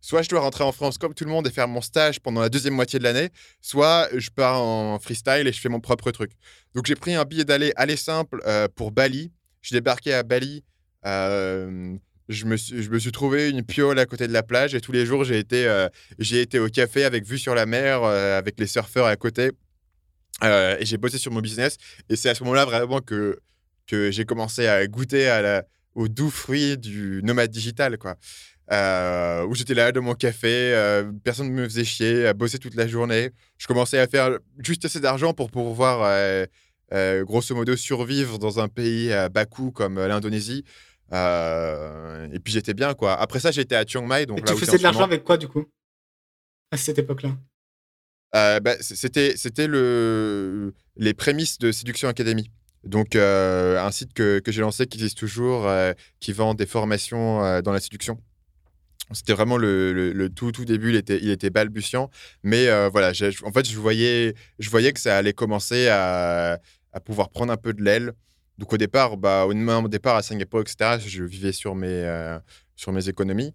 soit 0.00 0.22
je 0.22 0.28
dois 0.28 0.40
rentrer 0.40 0.64
en 0.64 0.72
France 0.72 0.98
comme 0.98 1.14
tout 1.14 1.24
le 1.24 1.30
monde 1.30 1.46
et 1.46 1.50
faire 1.50 1.68
mon 1.68 1.80
stage 1.80 2.20
pendant 2.20 2.40
la 2.40 2.48
deuxième 2.48 2.74
moitié 2.74 2.98
de 2.98 3.04
l'année, 3.04 3.30
soit 3.60 4.08
je 4.14 4.30
pars 4.30 4.60
en 4.60 4.98
freestyle 4.98 5.46
et 5.46 5.52
je 5.52 5.60
fais 5.60 5.68
mon 5.68 5.80
propre 5.80 6.10
truc. 6.10 6.32
Donc 6.74 6.86
j'ai 6.86 6.94
pris 6.94 7.14
un 7.14 7.24
billet 7.24 7.44
d'aller 7.44 7.72
aller 7.76 7.96
simple 7.96 8.40
euh, 8.46 8.68
pour 8.74 8.92
Bali. 8.92 9.32
Je 9.62 9.74
débarqué 9.74 10.14
à 10.14 10.22
Bali. 10.22 10.64
je 11.04 12.44
me, 12.44 12.56
suis, 12.56 12.82
je 12.82 12.90
me 12.90 12.98
suis 12.98 13.12
trouvé 13.12 13.48
une 13.48 13.62
piole 13.64 13.98
à 13.98 14.06
côté 14.06 14.28
de 14.28 14.32
la 14.32 14.42
plage 14.42 14.74
et 14.74 14.80
tous 14.80 14.92
les 14.92 15.06
jours 15.06 15.24
j'ai 15.24 15.38
été, 15.38 15.86
j'ai 16.18 16.42
été 16.42 16.58
au 16.58 16.68
café 16.68 17.04
avec 17.04 17.24
vue 17.24 17.38
sur 17.38 17.54
la 17.54 17.66
mer, 17.66 18.04
avec 18.04 18.60
les 18.60 18.66
surfeurs 18.66 19.06
à 19.06 19.16
côté. 19.16 19.50
Euh, 20.44 20.76
et 20.78 20.86
j'ai 20.86 20.96
bossé 20.96 21.18
sur 21.18 21.32
mon 21.32 21.40
business. 21.40 21.76
Et 22.08 22.16
c'est 22.16 22.28
à 22.28 22.34
ce 22.34 22.42
moment-là 22.44 22.64
vraiment 22.64 23.00
que, 23.00 23.38
que 23.86 24.10
j'ai 24.10 24.24
commencé 24.24 24.66
à 24.66 24.86
goûter 24.86 25.28
à 25.28 25.42
la, 25.42 25.64
aux 25.94 26.08
doux 26.08 26.30
fruits 26.30 26.78
du 26.78 27.20
nomade 27.24 27.50
digital, 27.50 27.98
quoi. 27.98 28.16
Euh, 28.70 29.46
où 29.46 29.54
j'étais 29.54 29.72
là 29.72 29.92
dans 29.92 30.02
mon 30.02 30.14
café, 30.14 30.74
euh, 30.74 31.10
personne 31.24 31.48
ne 31.48 31.54
me 31.54 31.64
faisait 31.64 31.84
chier, 31.84 32.26
à 32.26 32.34
bosser 32.34 32.58
toute 32.58 32.74
la 32.74 32.86
journée. 32.86 33.30
Je 33.56 33.66
commençais 33.66 33.98
à 33.98 34.06
faire 34.06 34.38
juste 34.58 34.84
assez 34.84 35.00
d'argent 35.00 35.32
pour 35.32 35.50
pouvoir, 35.50 36.00
euh, 36.02 37.24
grosso 37.24 37.54
modo, 37.54 37.76
survivre 37.76 38.38
dans 38.38 38.60
un 38.60 38.68
pays 38.68 39.10
à 39.12 39.30
bas 39.30 39.46
coût 39.46 39.70
comme 39.70 39.98
l'Indonésie. 39.98 40.64
et 41.12 42.38
puis 42.44 42.52
j'étais 42.52 42.74
bien, 42.74 42.92
quoi. 42.92 43.14
Après 43.18 43.40
ça, 43.40 43.50
j'étais 43.50 43.74
à 43.74 43.86
Chiang 43.86 44.06
Mai. 44.06 44.26
Donc 44.26 44.40
et 44.40 44.42
tu 44.42 44.54
faisais 44.54 44.76
de 44.76 44.82
l'argent 44.82 45.04
avec 45.04 45.24
quoi, 45.24 45.38
du 45.38 45.48
coup, 45.48 45.64
à 46.70 46.76
cette 46.76 46.98
époque-là? 46.98 47.36
Bah, 48.32 48.76
C'était 48.80 49.66
le... 49.66 50.74
les 50.96 51.14
prémices 51.14 51.58
de 51.58 51.72
Séduction 51.72 52.08
Academy. 52.08 52.50
Donc, 52.84 53.16
un 53.16 53.90
site 53.90 54.12
que, 54.12 54.38
que 54.38 54.52
j'ai 54.52 54.60
lancé 54.60 54.86
qui 54.86 54.98
existe 54.98 55.18
toujours, 55.18 55.68
qui 56.20 56.32
vend 56.32 56.54
des 56.54 56.66
formations 56.66 57.60
dans 57.62 57.72
la 57.72 57.80
séduction. 57.80 58.18
C'était 59.12 59.32
vraiment 59.32 59.56
le, 59.56 60.28
tout, 60.34 60.52
tout 60.52 60.64
début, 60.64 60.90
il 60.90 60.96
était, 60.96 61.18
il 61.20 61.30
était 61.30 61.50
balbutiant. 61.50 62.10
Mais 62.42 62.68
euh, 62.68 62.88
voilà, 62.90 63.12
en 63.44 63.52
fait, 63.52 63.68
je 63.68 63.78
voyais, 63.78 64.34
je 64.58 64.70
voyais 64.70 64.92
que 64.92 65.00
ça 65.00 65.16
allait 65.16 65.32
commencer 65.32 65.88
à, 65.88 66.58
à 66.92 67.00
pouvoir 67.00 67.30
prendre 67.30 67.52
un 67.52 67.56
peu 67.56 67.72
de 67.72 67.82
l'aile. 67.82 68.12
Donc 68.58 68.72
au 68.72 68.76
départ, 68.76 69.16
bah, 69.16 69.46
au, 69.46 69.88
départ 69.88 70.16
à 70.16 70.22
Singapour, 70.22 70.60
etc., 70.60 70.98
je 71.06 71.24
vivais 71.24 71.52
sur 71.52 71.74
mes, 71.74 71.86
euh, 71.86 72.38
sur 72.76 72.92
mes 72.92 73.08
économies, 73.08 73.54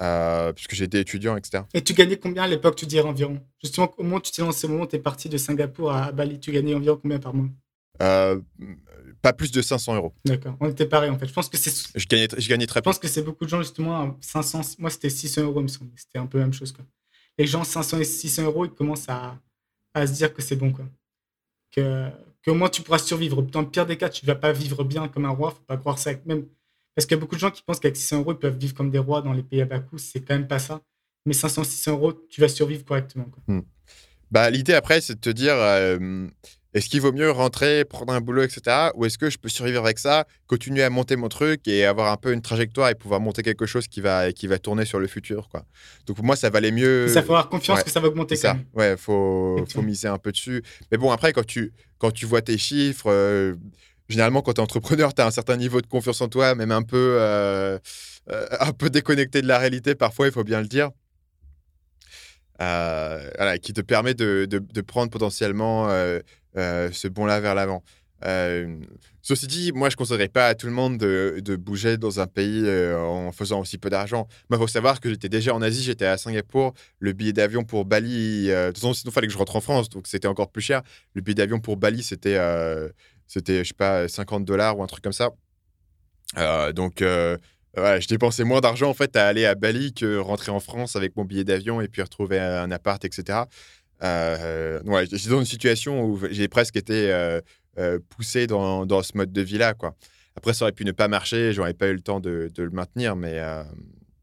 euh, 0.00 0.52
puisque 0.52 0.74
j'étais 0.74 1.00
étudiant, 1.00 1.36
etc. 1.36 1.64
Et 1.74 1.82
tu 1.82 1.92
gagnais 1.92 2.16
combien 2.16 2.44
à 2.44 2.48
l'époque, 2.48 2.76
tu 2.76 2.86
dirais 2.86 3.08
environ? 3.08 3.40
Justement, 3.62 3.92
au 3.98 4.02
moment 4.02 4.20
tu 4.20 4.32
t'es 4.32 4.42
lancé, 4.42 4.66
au 4.66 4.70
moment 4.70 4.84
où 4.84 4.86
tu 4.86 4.96
es 4.96 5.00
parti 5.00 5.28
de 5.28 5.36
Singapour 5.36 5.92
à 5.92 6.12
Bali, 6.12 6.40
tu 6.40 6.52
gagnais 6.52 6.74
environ 6.74 6.98
combien 7.00 7.18
par 7.18 7.34
mois? 7.34 7.48
Pas 9.22 9.34
plus 9.34 9.50
de 9.50 9.60
500 9.60 9.96
euros. 9.96 10.14
D'accord, 10.24 10.56
on 10.60 10.68
était 10.70 10.86
pareil 10.86 11.10
en 11.10 11.18
fait. 11.18 11.26
Je 11.26 11.32
pense 11.32 11.48
que 11.48 11.58
c'est. 11.58 11.70
Je 11.94 12.06
gagnais, 12.06 12.28
je 12.38 12.48
gagnais 12.48 12.66
très 12.66 12.80
peu. 12.80 12.88
Je 12.88 12.94
pense 12.94 12.98
que 12.98 13.08
c'est 13.08 13.22
beaucoup 13.22 13.44
de 13.44 13.50
gens 13.50 13.60
justement 13.60 14.16
500. 14.20 14.76
Moi 14.78 14.88
c'était 14.88 15.10
600 15.10 15.42
euros, 15.42 15.60
me 15.60 15.68
semble. 15.68 15.90
C'était 15.96 16.18
un 16.18 16.26
peu 16.26 16.38
la 16.38 16.44
même 16.44 16.54
chose 16.54 16.72
quoi. 16.72 16.84
Les 17.36 17.46
gens 17.46 17.62
500 17.62 17.98
et 17.98 18.04
600 18.04 18.44
euros, 18.44 18.64
ils 18.64 18.70
commencent 18.70 19.08
à, 19.08 19.38
à 19.92 20.06
se 20.06 20.12
dire 20.12 20.32
que 20.32 20.40
c'est 20.40 20.56
bon 20.56 20.72
quoi. 20.72 20.86
Que 21.70 22.08
qu'au 22.42 22.54
moins 22.54 22.70
tu 22.70 22.80
pourras 22.80 22.98
survivre. 22.98 23.42
Dans 23.42 23.60
le 23.60 23.68
pire 23.68 23.84
des 23.84 23.98
cas, 23.98 24.08
tu 24.08 24.24
vas 24.24 24.34
pas 24.34 24.52
vivre 24.52 24.84
bien 24.84 25.08
comme 25.08 25.26
un 25.26 25.30
roi. 25.30 25.50
Faut 25.50 25.64
pas 25.66 25.76
croire 25.76 25.98
ça. 25.98 26.12
Même 26.24 26.46
parce 27.00 27.06
qu'il 27.06 27.16
y 27.16 27.18
a 27.18 27.20
beaucoup 27.20 27.34
de 27.34 27.40
gens 27.40 27.50
qui 27.50 27.62
pensent 27.62 27.80
qu'avec 27.80 27.96
600 27.96 28.18
euros 28.18 28.32
ils 28.32 28.38
peuvent 28.38 28.58
vivre 28.58 28.74
comme 28.74 28.90
des 28.90 28.98
rois 28.98 29.22
dans 29.22 29.32
les 29.32 29.42
pays 29.42 29.62
à 29.62 29.64
bas 29.64 29.78
coût. 29.78 29.96
C'est 29.96 30.20
quand 30.20 30.34
même 30.34 30.46
pas 30.46 30.58
ça. 30.58 30.82
Mais 31.24 31.32
500, 31.32 31.64
600 31.64 31.92
euros, 31.92 32.12
tu 32.28 32.42
vas 32.42 32.48
survivre 32.48 32.84
correctement. 32.84 33.24
Quoi. 33.24 33.42
Hmm. 33.46 33.62
Bah 34.30 34.50
l'idée 34.50 34.74
après, 34.74 35.00
c'est 35.00 35.14
de 35.14 35.20
te 35.20 35.30
dire. 35.30 35.54
Euh, 35.54 36.28
est-ce 36.74 36.90
qu'il 36.90 37.00
vaut 37.00 37.10
mieux 37.10 37.30
rentrer, 37.30 37.86
prendre 37.86 38.12
un 38.12 38.20
boulot, 38.20 38.42
etc. 38.42 38.90
Ou 38.94 39.06
est-ce 39.06 39.16
que 39.16 39.30
je 39.30 39.38
peux 39.38 39.48
survivre 39.48 39.82
avec 39.82 39.98
ça, 39.98 40.26
continuer 40.46 40.82
à 40.82 40.90
monter 40.90 41.16
mon 41.16 41.28
truc 41.28 41.66
et 41.66 41.86
avoir 41.86 42.12
un 42.12 42.16
peu 42.16 42.32
une 42.32 42.42
trajectoire 42.42 42.90
et 42.90 42.94
pouvoir 42.94 43.18
monter 43.18 43.42
quelque 43.42 43.64
chose 43.64 43.88
qui 43.88 44.02
va, 44.02 44.30
qui 44.30 44.46
va 44.46 44.58
tourner 44.58 44.84
sur 44.84 45.00
le 45.00 45.08
futur 45.08 45.48
quoi. 45.48 45.64
Donc 46.06 46.16
pour 46.16 46.24
moi, 46.24 46.36
ça 46.36 46.50
valait 46.50 46.70
mieux. 46.70 47.08
Ça 47.08 47.22
faut 47.22 47.32
avoir 47.32 47.48
confiance 47.48 47.82
que 47.82 47.90
ça 47.90 47.98
va 47.98 48.08
augmenter 48.08 48.36
ça. 48.36 48.56
Ouais, 48.74 48.96
faut, 48.98 49.64
faut 49.72 49.82
miser 49.82 50.08
un 50.08 50.18
peu 50.18 50.32
dessus. 50.32 50.62
Mais 50.92 50.98
bon, 50.98 51.10
après, 51.10 51.32
quand 51.32 51.46
tu, 51.46 51.72
quand 51.98 52.10
tu 52.10 52.26
vois 52.26 52.42
tes 52.42 52.58
chiffres, 52.58 53.10
euh, 53.10 53.56
généralement, 54.10 54.42
quand 54.42 54.52
tu 54.54 54.60
es 54.60 54.62
entrepreneur, 54.62 55.14
tu 55.14 55.22
as 55.22 55.26
un 55.26 55.30
certain 55.30 55.56
niveau 55.56 55.80
de 55.80 55.86
confiance 55.86 56.20
en 56.20 56.28
toi, 56.28 56.54
même 56.54 56.72
un 56.72 56.82
peu, 56.82 57.16
euh, 57.20 57.78
euh, 58.30 58.46
un 58.60 58.72
peu 58.72 58.90
déconnecté 58.90 59.42
de 59.42 59.46
la 59.46 59.58
réalité 59.58 59.94
parfois, 59.94 60.26
il 60.26 60.32
faut 60.32 60.44
bien 60.44 60.60
le 60.60 60.68
dire. 60.68 60.90
qui 63.62 63.72
te 63.72 63.80
permet 63.80 64.14
de, 64.14 64.46
de, 64.46 64.80
prendre 64.82 65.10
potentiellement 65.10 65.88
euh, 66.56 66.90
ce 66.92 67.06
bond-là 67.08 67.40
vers 67.40 67.54
l'avant. 67.54 67.82
Euh, 68.24 68.76
ceci 69.22 69.46
dit, 69.46 69.72
moi, 69.72 69.88
je 69.88 69.94
ne 69.94 69.98
conseillerais 69.98 70.28
pas 70.28 70.48
à 70.48 70.54
tout 70.54 70.66
le 70.66 70.72
monde 70.72 70.98
de, 70.98 71.40
de 71.42 71.56
bouger 71.56 71.96
dans 71.96 72.18
un 72.20 72.26
pays 72.26 72.64
euh, 72.66 72.98
en 72.98 73.32
faisant 73.32 73.60
aussi 73.60 73.78
peu 73.78 73.88
d'argent. 73.88 74.26
il 74.50 74.56
faut 74.56 74.66
savoir 74.66 75.00
que 75.00 75.08
j'étais 75.08 75.28
déjà 75.28 75.54
en 75.54 75.62
Asie, 75.62 75.82
j'étais 75.82 76.06
à 76.06 76.18
Singapour. 76.18 76.74
Le 76.98 77.12
billet 77.12 77.32
d'avion 77.32 77.62
pour 77.62 77.84
Bali, 77.84 78.48
de 78.48 78.66
toute 78.68 78.78
façon, 78.78 78.94
sinon, 78.94 79.10
il 79.10 79.14
fallait 79.14 79.26
que 79.28 79.32
je 79.32 79.38
rentre 79.38 79.56
en 79.56 79.60
France, 79.60 79.88
donc 79.88 80.06
c'était 80.06 80.28
encore 80.28 80.50
plus 80.50 80.62
cher. 80.62 80.82
Le 81.14 81.22
billet 81.22 81.36
d'avion 81.36 81.60
pour 81.60 81.76
Bali, 81.76 82.02
c'était, 82.02 82.36
c'était 83.30 83.64
je 83.64 83.68
sais 83.68 83.74
pas, 83.74 84.08
50 84.08 84.44
dollars 84.44 84.78
ou 84.78 84.82
un 84.82 84.86
truc 84.86 85.02
comme 85.04 85.12
ça. 85.12 85.30
donc, 86.72 86.96
je 87.00 88.06
dépensais 88.08 88.44
moins 88.44 88.60
d'argent 88.60 88.90
en 88.90 88.94
fait 88.94 89.14
à 89.16 89.26
aller 89.26 89.46
à 89.46 89.54
Bali 89.54 89.94
que 89.94 90.18
rentrer 90.18 90.50
en 90.50 90.60
France 90.60 90.96
avec 90.96 91.16
mon 91.16 91.24
billet 91.24 91.44
d'avion 91.44 91.80
et 91.80 91.88
puis 91.88 92.02
retrouver 92.02 92.38
un 92.38 92.70
appart, 92.70 93.04
etc. 93.04 93.44
Euh, 94.02 94.80
ouais, 94.84 95.06
j'étais 95.10 95.30
dans 95.30 95.40
une 95.40 95.46
situation 95.46 96.04
où 96.04 96.18
j'ai 96.30 96.48
presque 96.48 96.76
été 96.76 97.12
euh, 97.12 97.40
euh, 97.78 97.98
poussé 98.08 98.46
dans, 98.46 98.86
dans, 98.86 99.02
ce 99.02 99.16
mode 99.16 99.32
de 99.32 99.42
vie-là. 99.42 99.74
Quoi. 99.74 99.94
Après, 100.36 100.54
ça 100.54 100.64
aurait 100.64 100.72
pu 100.72 100.84
ne 100.84 100.92
pas 100.92 101.08
marcher, 101.08 101.52
j'aurais 101.52 101.74
pas 101.74 101.88
eu 101.88 101.94
le 101.94 102.00
temps 102.00 102.20
de, 102.20 102.50
le 102.56 102.70
maintenir, 102.70 103.16
mais 103.16 103.40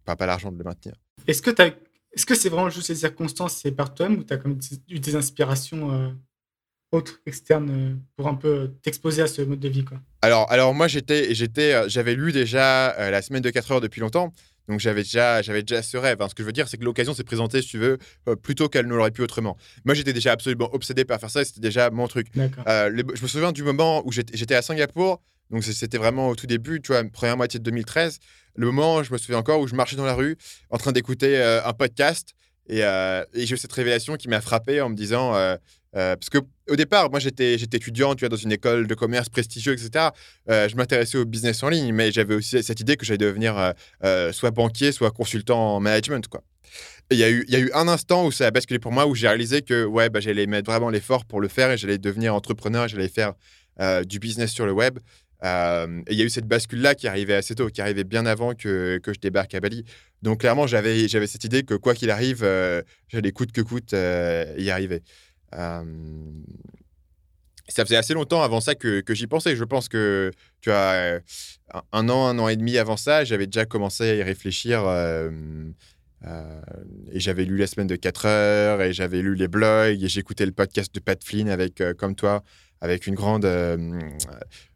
pas, 0.06 0.16
pas 0.16 0.26
l'argent 0.26 0.52
de 0.52 0.58
le 0.58 0.64
maintenir. 0.64 0.96
Est-ce 1.28 1.42
que 1.42 1.52
c'est 1.56 1.78
-ce 2.16 2.26
que 2.26 2.36
c'est 2.36 2.50
vraiment 2.50 2.70
juste 2.70 2.90
les 2.90 2.96
circonstances, 2.96 3.58
c'est 3.58 3.72
par 3.72 3.94
toi-même 3.94 4.20
ou 4.20 4.24
tu 4.24 4.34
as 4.34 4.40
eu 4.90 5.00
des 5.00 5.16
inspirations 5.16 6.16
autres, 6.92 7.20
externes, 7.26 8.00
pour 8.16 8.28
un 8.28 8.36
peu 8.36 8.72
t'exposer 8.82 9.22
à 9.22 9.28
ce 9.28 9.42
mode 9.42 9.60
de 9.60 9.70
vie 9.70 9.84
quoi 9.84 9.98
alors, 10.22 10.52
alors, 10.52 10.74
moi, 10.74 10.88
j'étais, 10.88 11.36
j'étais, 11.36 11.88
j'avais 11.90 12.16
lu 12.16 12.32
déjà 12.32 13.12
la 13.12 13.22
semaine 13.22 13.44
de 13.44 13.50
4 13.50 13.72
heures 13.72 13.82
depuis 13.82 14.02
longtemps. 14.02 14.34
Donc 14.68 14.80
j'avais 14.80 15.04
déjà, 15.04 15.42
j'avais 15.42 15.64
déjà 15.64 15.82
ce 15.82 15.98
rêve. 15.98 16.22
Hein. 16.22 16.28
Ce 16.30 16.36
que 16.36 16.44
je 16.44 16.46
veux 16.46 16.54
dire, 16.54 16.68
c'est 16.68 16.78
que 16.78 16.84
l'occasion 16.84 17.14
s'est 17.14 17.24
présentée, 17.24 17.62
si 17.62 17.70
tu 17.70 17.78
veux, 17.78 17.98
euh, 18.28 18.36
plutôt 18.36 18.68
qu'elle 18.68 18.86
ne 18.86 18.94
l'aurait 18.94 19.12
pu 19.12 19.22
autrement. 19.22 19.58
Moi, 19.86 19.96
j'étais 19.96 20.14
déjà 20.14 20.34
absolument 20.34 20.70
obsédé 20.74 21.06
par 21.06 21.20
faire 21.20 21.30
ça. 21.30 21.46
C'était 21.46 21.62
déjà 21.62 21.90
mon 21.90 22.08
truc. 22.08 22.28
Euh, 22.68 22.92
je 23.16 23.22
me 23.22 23.28
souviens 23.28 23.52
du 23.52 23.64
moment 23.64 24.06
où 24.06 24.12
j'étais 24.12 24.56
à 24.56 24.62
Singapour. 24.62 25.22
Donc 25.50 25.64
c'était 25.64 25.98
vraiment 25.98 26.28
au 26.28 26.36
tout 26.36 26.46
début, 26.46 26.82
tu 26.82 26.92
vois, 26.92 27.02
première 27.06 27.38
moitié 27.38 27.58
de 27.58 27.64
2013. 27.64 28.20
Le 28.56 28.66
moment, 28.66 29.02
je 29.04 29.14
me 29.14 29.18
souviens 29.18 29.38
encore, 29.38 29.62
où 29.62 29.68
je 29.68 29.76
marchais 29.76 29.96
dans 29.96 30.06
la 30.06 30.14
rue 30.14 30.36
en 30.70 30.78
train 30.78 30.92
d'écouter 30.92 31.38
euh, 31.38 31.64
un 31.64 31.72
podcast. 31.72 32.34
Et, 32.68 32.80
et 32.80 33.46
j'ai 33.46 33.56
eu 33.56 33.58
cette 33.58 33.72
révélation 33.72 34.16
qui 34.16 34.28
m'a 34.28 34.42
frappé 34.42 34.82
en 34.82 34.90
me 34.90 34.96
disant 34.96 35.34
euh, 35.98 36.16
parce 36.16 36.30
que 36.30 36.40
au 36.70 36.76
départ, 36.76 37.10
moi 37.10 37.20
j'étais 37.20 37.56
étudiant, 37.56 38.14
tu 38.14 38.22
vois, 38.22 38.30
dans 38.30 38.36
une 38.36 38.52
école 38.52 38.88
de 38.88 38.94
commerce 38.94 39.30
prestigieuse, 39.30 39.84
etc. 39.84 40.10
Euh, 40.50 40.68
je 40.68 40.76
m'intéressais 40.76 41.18
au 41.18 41.26
business 41.26 41.64
en 41.64 41.70
ligne, 41.70 41.94
mais 41.94 42.12
j'avais 42.12 42.36
aussi 42.36 42.62
cette 42.62 42.80
idée 42.80 42.98
que 42.98 43.06
j'allais 43.06 43.18
devenir 43.18 43.74
euh, 44.04 44.32
soit 44.32 44.52
banquier, 44.52 44.92
soit 44.92 45.12
consultant 45.12 45.76
en 45.76 45.80
management, 45.80 46.28
quoi. 46.28 46.44
Il 47.10 47.18
y, 47.18 47.24
a 47.24 47.30
eu, 47.30 47.46
y 47.48 47.56
a 47.56 47.60
eu 47.60 47.72
un 47.74 47.88
instant 47.88 48.26
où 48.26 48.34
ça 48.34 48.48
a 48.48 48.52
basculé 48.52 48.80
pour 48.80 48.92
moi, 48.92 49.08
où 49.08 49.16
j'ai 49.16 49.30
réalisé 49.30 49.62
que 49.62 49.86
ouais, 49.86 50.10
bah, 50.10 50.20
j'allais 50.20 50.46
mettre 50.46 50.70
vraiment 50.70 50.90
l'effort 50.90 51.24
pour 51.24 51.40
le 51.40 51.48
faire 51.48 51.72
et 51.72 51.78
j'allais 51.78 51.98
devenir 51.98 52.36
entrepreneur, 52.36 52.90
j'allais 52.90 53.08
faire 53.08 53.34
du 54.06 54.20
business 54.20 54.52
sur 54.52 54.66
le 54.66 54.74
web. 54.74 55.00
Et 55.44 55.86
il 56.10 56.18
y 56.18 56.22
a 56.22 56.26
eu 56.26 56.30
cette 56.30 56.48
bascule-là 56.48 56.96
qui 56.96 57.08
arrivait 57.08 57.36
assez 57.36 57.56
tôt, 57.56 57.68
qui 57.70 57.82
arrivait 57.82 58.04
bien 58.04 58.26
avant 58.26 58.56
que, 58.56 59.00
que 59.04 59.14
je 59.14 59.20
débarque 59.20 59.54
à 59.54 59.60
Bali. 59.60 59.84
Donc 60.24 60.40
clairement, 60.40 60.68
j'avais 60.68 61.08
cette 61.08 61.44
idée 61.44 61.64
que 61.64 61.76
quoi 61.76 61.94
qu'il 61.94 62.10
arrive, 62.10 62.46
j'allais 63.08 63.32
coûte 63.32 63.52
que 63.52 63.62
coûte 63.62 63.92
y 63.94 64.70
arriver 64.70 65.04
ça 67.70 67.84
faisait 67.84 67.98
assez 67.98 68.14
longtemps 68.14 68.42
avant 68.42 68.62
ça 68.62 68.76
que, 68.76 69.02
que 69.02 69.14
j'y 69.14 69.28
pensais. 69.28 69.56
Je 69.56 69.64
pense 69.64 69.90
que 69.90 70.32
tu 70.62 70.72
as 70.72 71.20
un 71.92 72.10
an, 72.10 72.28
un 72.28 72.40
an 72.40 72.48
et 72.48 72.56
demi 72.56 72.78
avant 72.78 72.98
ça, 72.98 73.24
j'avais 73.24 73.46
déjà 73.46 73.66
commencé 73.66 74.10
à 74.10 74.16
y 74.16 74.24
réfléchir. 74.24 74.84
Euh, 74.86 75.32
et 77.12 77.20
j'avais 77.20 77.46
lu 77.46 77.58
la 77.58 77.68
semaine 77.68 77.88
de 77.88 77.96
4 77.96 78.26
heures, 78.26 78.82
et 78.82 78.92
j'avais 78.92 79.22
lu 79.22 79.36
les 79.36 79.48
blogs, 79.48 80.04
et 80.04 80.08
j'écoutais 80.08 80.46
le 80.46 80.52
podcast 80.52 80.94
de 80.94 81.00
Pat 81.00 81.22
Flynn 81.24 81.50
avec, 81.50 81.82
comme 81.98 82.16
toi, 82.16 82.44
avec 82.82 83.08
une 83.08 83.16
grande 83.16 83.46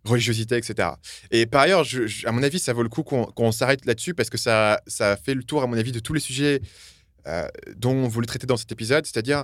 religiosité, 0.04 0.58
etc. 0.58 0.90
Et 1.30 1.46
par 1.46 1.62
ailleurs, 1.62 1.86
à 2.26 2.32
mon 2.32 2.44
avis, 2.44 2.60
ça 2.60 2.74
vaut 2.74 2.84
le 2.84 2.90
coup 2.90 3.04
qu'on 3.04 3.52
s'arrête 3.52 3.86
là-dessus 3.86 4.14
parce 4.14 4.30
que 4.30 4.38
ça, 4.38 4.82
ça 4.88 5.18
fait 5.18 5.34
le 5.34 5.44
tour, 5.44 5.64
à 5.64 5.68
mon 5.68 5.78
avis, 5.78 5.92
de 5.92 6.00
tous 6.00 6.14
les 6.14 6.20
sujets 6.20 6.62
dont 7.76 7.94
on 7.94 8.08
voulait 8.08 8.28
traiter 8.28 8.48
dans 8.48 8.58
cet 8.58 8.72
épisode, 8.72 9.06
c'est-à-dire 9.06 9.44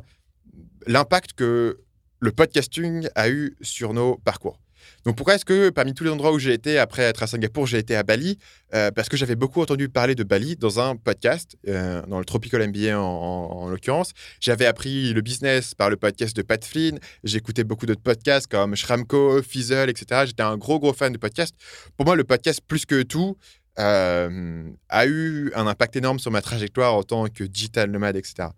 l'impact 0.87 1.33
que 1.33 1.79
le 2.19 2.31
podcasting 2.31 3.07
a 3.15 3.29
eu 3.29 3.55
sur 3.61 3.93
nos 3.93 4.17
parcours. 4.17 4.59
Donc 5.05 5.15
pourquoi 5.15 5.35
est-ce 5.35 5.45
que 5.45 5.69
parmi 5.69 5.93
tous 5.93 6.03
les 6.03 6.09
endroits 6.09 6.31
où 6.31 6.39
j'ai 6.39 6.53
été 6.53 6.77
après 6.77 7.03
être 7.03 7.23
à 7.23 7.27
Singapour, 7.27 7.65
j'ai 7.65 7.77
été 7.77 7.95
à 7.95 8.03
Bali 8.03 8.37
euh, 8.73 8.91
Parce 8.91 9.09
que 9.09 9.17
j'avais 9.17 9.35
beaucoup 9.35 9.61
entendu 9.61 9.89
parler 9.89 10.15
de 10.15 10.23
Bali 10.23 10.55
dans 10.55 10.79
un 10.79 10.95
podcast, 10.95 11.57
euh, 11.67 12.01
dans 12.07 12.19
le 12.19 12.25
Tropical 12.25 12.67
MBA 12.67 12.99
en, 12.99 13.69
l'occurrence. 13.69 14.11
J'avais 14.39 14.65
appris 14.65 15.13
le 15.13 15.21
business 15.21 15.73
par 15.75 15.89
le 15.89 15.97
podcast 15.97 16.35
de 16.35 16.41
Pat 16.41 16.63
Flynn. 16.63 16.99
J'écoutais 17.23 17.63
beaucoup 17.63 17.85
d'autres 17.85 18.01
podcasts 18.01 18.47
comme 18.47 18.75
Shramco, 18.75 19.41
Fizzle, 19.41 19.89
etc. 19.89 20.23
J'étais 20.25 20.43
un 20.43 20.57
gros 20.57 20.79
gros 20.79 20.93
fan 20.93 21.13
de 21.13 21.17
podcasts. 21.17 21.55
Pour 21.95 22.05
moi, 22.05 22.15
le 22.15 22.23
podcast 22.23 22.61
plus 22.67 22.85
que 22.85 23.03
tout 23.03 23.37
euh, 23.79 24.69
a 24.89 25.05
eu 25.05 25.51
un 25.53 25.67
impact 25.67 25.95
énorme 25.95 26.19
sur 26.19 26.31
ma 26.31 26.41
trajectoire 26.41 26.95
en 26.95 27.03
tant 27.03 27.27
que 27.27 27.43
digital 27.43 27.91
nomade, 27.91 28.15
etc. 28.15 28.49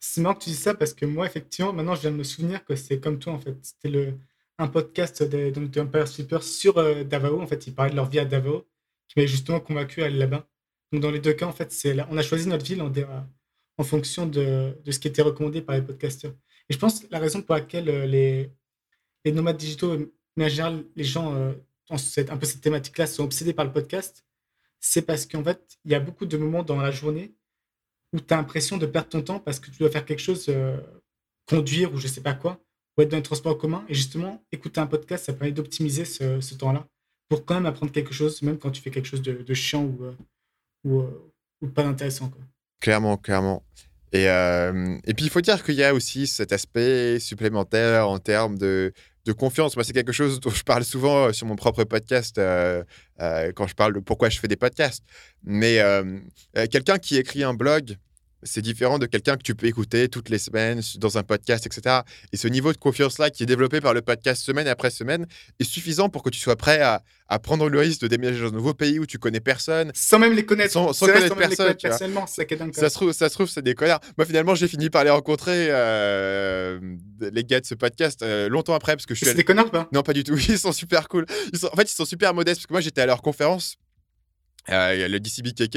C'est 0.00 0.20
marrant 0.20 0.34
que 0.34 0.44
tu 0.44 0.50
dis 0.50 0.56
ça 0.56 0.74
parce 0.74 0.94
que 0.94 1.06
moi, 1.06 1.26
effectivement, 1.26 1.72
maintenant, 1.72 1.94
je 1.94 2.02
viens 2.02 2.12
de 2.12 2.16
me 2.16 2.24
souvenir 2.24 2.64
que 2.64 2.76
c'est 2.76 3.00
comme 3.00 3.18
toi, 3.18 3.32
en 3.32 3.38
fait. 3.38 3.56
C'était 3.62 3.88
le, 3.88 4.14
un 4.58 4.68
podcast 4.68 5.22
de, 5.22 5.50
de 5.50 5.80
Empire 5.80 6.08
Sleeper 6.08 6.42
sur 6.42 6.78
euh, 6.78 7.04
Davao. 7.04 7.40
En 7.40 7.46
fait, 7.46 7.66
ils 7.66 7.74
parlaient 7.74 7.92
de 7.92 7.96
leur 7.96 8.08
vie 8.08 8.18
à 8.18 8.24
Davao, 8.24 8.66
qui 9.06 9.18
m'avait 9.18 9.28
justement 9.28 9.60
convaincu 9.60 10.02
à 10.02 10.06
aller 10.06 10.18
là-bas. 10.18 10.48
Donc, 10.92 11.02
dans 11.02 11.10
les 11.10 11.20
deux 11.20 11.32
cas, 11.32 11.46
en 11.46 11.52
fait, 11.52 11.70
c'est 11.72 11.96
on 12.10 12.16
a 12.16 12.22
choisi 12.22 12.48
notre 12.48 12.64
ville 12.64 12.82
en, 12.82 12.92
en 13.78 13.84
fonction 13.84 14.26
de, 14.26 14.76
de, 14.84 14.90
ce 14.90 14.98
qui 14.98 15.08
était 15.08 15.22
recommandé 15.22 15.62
par 15.62 15.76
les 15.76 15.82
podcasters. 15.82 16.32
Et 16.68 16.74
je 16.74 16.78
pense 16.78 17.00
que 17.00 17.06
la 17.10 17.20
raison 17.20 17.40
pour 17.40 17.54
laquelle 17.54 17.88
euh, 17.88 18.06
les, 18.06 18.50
les 19.24 19.32
nomades 19.32 19.56
digitaux, 19.56 19.96
mais 20.36 20.46
en 20.46 20.48
général, 20.48 20.84
les 20.96 21.04
gens 21.04 21.34
euh, 21.34 21.52
ont 21.90 21.98
cette, 21.98 22.30
un 22.30 22.36
peu 22.36 22.46
cette 22.46 22.60
thématique-là, 22.60 23.06
sont 23.06 23.24
obsédés 23.24 23.54
par 23.54 23.64
le 23.64 23.72
podcast, 23.72 24.24
c'est 24.80 25.02
parce 25.02 25.26
qu'en 25.26 25.44
fait, 25.44 25.78
il 25.84 25.92
y 25.92 25.94
a 25.94 26.00
beaucoup 26.00 26.26
de 26.26 26.36
moments 26.36 26.62
dans 26.62 26.76
la 26.76 26.90
journée 26.90 27.34
où 28.12 28.20
tu 28.20 28.34
as 28.34 28.36
l'impression 28.36 28.76
de 28.76 28.86
perdre 28.86 29.08
ton 29.08 29.22
temps 29.22 29.40
parce 29.40 29.60
que 29.60 29.70
tu 29.70 29.78
dois 29.78 29.90
faire 29.90 30.04
quelque 30.04 30.20
chose, 30.20 30.50
conduire 31.46 31.92
ou 31.92 31.98
je 31.98 32.06
sais 32.06 32.22
pas 32.22 32.34
quoi, 32.34 32.60
être 33.02 33.10
dans 33.10 33.16
les 33.16 33.22
transports 33.22 33.52
en 33.52 33.58
commun. 33.58 33.84
Et 33.88 33.94
justement, 33.94 34.42
écouter 34.52 34.80
un 34.80 34.86
podcast, 34.86 35.26
ça 35.26 35.32
permet 35.32 35.52
d'optimiser 35.52 36.04
ce, 36.04 36.54
temps-là 36.54 36.86
pour 37.28 37.44
quand 37.44 37.54
même 37.54 37.66
apprendre 37.66 37.92
quelque 37.92 38.12
chose, 38.12 38.42
même 38.42 38.58
quand 38.58 38.70
tu 38.70 38.80
fais 38.80 38.90
quelque 38.90 39.06
chose 39.06 39.22
de, 39.22 39.54
chiant 39.54 39.84
ou, 39.84 40.04
euh, 40.04 40.14
euh, 40.86 41.30
ou 41.60 41.68
pas 41.68 41.84
intéressant. 41.84 42.30
Clairement, 42.80 43.16
clairement. 43.16 43.62
Et, 44.12 44.28
euh, 44.28 44.96
et 45.04 45.12
puis, 45.12 45.26
il 45.26 45.30
faut 45.30 45.42
dire 45.42 45.62
qu'il 45.62 45.74
y 45.74 45.84
a 45.84 45.92
aussi 45.92 46.26
cet 46.26 46.52
aspect 46.52 47.18
supplémentaire 47.20 48.08
en 48.08 48.18
termes 48.18 48.56
de, 48.56 48.92
de 49.26 49.32
confiance. 49.32 49.76
Moi, 49.76 49.84
c'est 49.84 49.92
quelque 49.92 50.12
chose 50.12 50.40
dont 50.40 50.50
je 50.50 50.62
parle 50.62 50.84
souvent 50.84 51.32
sur 51.34 51.46
mon 51.46 51.56
propre 51.56 51.84
podcast 51.84 52.36
quand 52.38 53.66
je 53.66 53.74
parle 53.74 53.92
de 53.92 54.00
pourquoi 54.00 54.30
je 54.30 54.38
fais 54.40 54.48
des 54.48 54.56
podcasts. 54.56 55.04
Mais 55.42 55.78
quelqu'un 56.70 56.98
qui 56.98 57.18
écrit 57.18 57.44
un 57.44 57.52
blog, 57.52 57.98
c'est 58.42 58.62
différent 58.62 58.98
de 58.98 59.06
quelqu'un 59.06 59.36
que 59.36 59.42
tu 59.42 59.54
peux 59.54 59.66
écouter 59.66 60.08
toutes 60.08 60.28
les 60.28 60.38
semaines 60.38 60.80
dans 60.96 61.18
un 61.18 61.22
podcast, 61.22 61.66
etc. 61.66 62.00
Et 62.32 62.36
ce 62.36 62.46
niveau 62.48 62.72
de 62.72 62.78
confiance-là 62.78 63.30
qui 63.30 63.42
est 63.42 63.46
développé 63.46 63.80
par 63.80 63.94
le 63.94 64.02
podcast 64.02 64.42
semaine 64.42 64.68
après 64.68 64.90
semaine 64.90 65.26
est 65.58 65.64
suffisant 65.64 66.08
pour 66.08 66.22
que 66.22 66.30
tu 66.30 66.38
sois 66.38 66.56
prêt 66.56 66.80
à, 66.80 67.02
à 67.28 67.38
prendre 67.38 67.68
le 67.68 67.78
risque 67.80 68.00
de 68.02 68.06
déménager 68.08 68.40
dans 68.40 68.48
un 68.48 68.52
nouveau 68.52 68.74
pays 68.74 68.98
où 68.98 69.06
tu 69.06 69.18
connais 69.18 69.40
personne. 69.40 69.90
Sans 69.94 70.18
même 70.18 70.32
les 70.34 70.44
connaître. 70.46 70.72
Sans- 70.72 70.92
sans 70.92 71.06
vrai, 71.06 71.14
connaître 71.16 71.36
personne, 71.36 71.66
vois. 71.66 71.74
personnellement, 71.74 72.26
ça. 72.26 72.42
Ça 72.72 72.88
se 72.88 72.94
trouve, 72.94 73.12
ça 73.12 73.28
se 73.28 73.34
trouve, 73.34 73.48
c'est 73.48 73.62
des 73.62 73.74
connards. 73.74 74.00
Moi, 74.16 74.24
finalement, 74.26 74.54
j'ai 74.54 74.68
fini 74.68 74.88
par 74.90 75.04
les 75.04 75.10
rencontrer, 75.10 75.68
euh, 75.70 76.78
les 77.20 77.44
gars 77.44 77.60
de 77.60 77.66
ce 77.66 77.74
podcast, 77.74 78.22
euh, 78.22 78.48
longtemps 78.48 78.74
après, 78.74 78.94
parce 78.94 79.06
que 79.06 79.14
je 79.14 79.18
suis 79.18 79.24
C'est 79.26 79.30
allé- 79.30 79.38
des 79.38 79.44
connards 79.44 79.70
pas? 79.70 79.88
Non, 79.92 80.02
pas 80.02 80.12
du 80.12 80.24
tout. 80.24 80.36
Ils 80.48 80.58
sont 80.58 80.72
super 80.72 81.08
cool. 81.08 81.26
Ils 81.52 81.58
sont... 81.58 81.68
En 81.72 81.76
fait, 81.76 81.90
ils 81.90 81.94
sont 81.94 82.04
super 82.04 82.34
modestes, 82.34 82.60
parce 82.60 82.66
que 82.66 82.72
moi, 82.72 82.80
j'étais 82.80 83.00
à 83.00 83.06
leur 83.06 83.20
conférence. 83.22 83.76
Euh, 84.70 85.08
le 85.08 85.20
DCB 85.20 85.52
KK. 85.52 85.76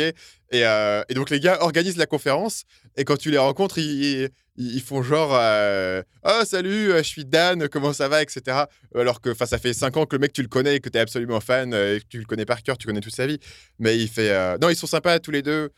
Et, 0.52 0.66
euh, 0.66 1.04
et 1.10 1.14
donc, 1.14 1.30
les 1.30 1.40
gars 1.40 1.58
organisent 1.62 1.98
la 1.98 2.06
conférence. 2.06 2.64
Et 2.98 3.06
quand 3.06 3.18
tu 3.18 3.32
les 3.32 3.38
rencontres, 3.38 3.78
ils, 3.78 4.30
ils, 4.58 4.82
font 4.82 5.02
genre 5.02 5.32
euh, 5.34 6.04
Oh, 6.26 6.42
salut, 6.46 6.92
euh, 6.92 6.98
je 6.98 7.08
suis 7.08 7.26
Dan, 7.26 7.70
comment 7.70 7.94
ça 7.94 8.10
va? 8.10 8.22
etc. 8.22 8.66
Alors 8.94 9.22
que 9.22 9.34
ça 9.34 9.58
fait 9.58 9.74
5 9.74 9.96
ans 9.98 10.06
que 10.06 10.16
le 10.16 10.20
mec, 10.20 10.34
tu 10.34 10.42
le 10.42 10.50
connais 10.50 10.76
et 10.76 10.80
que 10.80 10.90
tu 10.90 10.98
es 10.98 11.02
absolument 11.02 11.40
fan, 11.40 11.74
euh, 11.74 11.96
et 11.96 12.00
que 12.02 12.06
tu 12.10 12.20
le 12.20 12.26
connais 12.26 12.46
par 12.46 12.62
cœur, 12.64 12.78
tu 12.78 12.86
connais 12.86 13.00
toute 13.00 13.16
sa 13.16 13.28
vie. 13.28 13.40
Mais 13.80 13.98
il 13.98 14.10
fait. 14.10 14.58
Non, 14.60 14.70
ils 14.70 14.76
sont 14.76 14.88
sympas 14.88 15.20
tous 15.20 15.32
les 15.32 15.42
deux. 15.42 15.70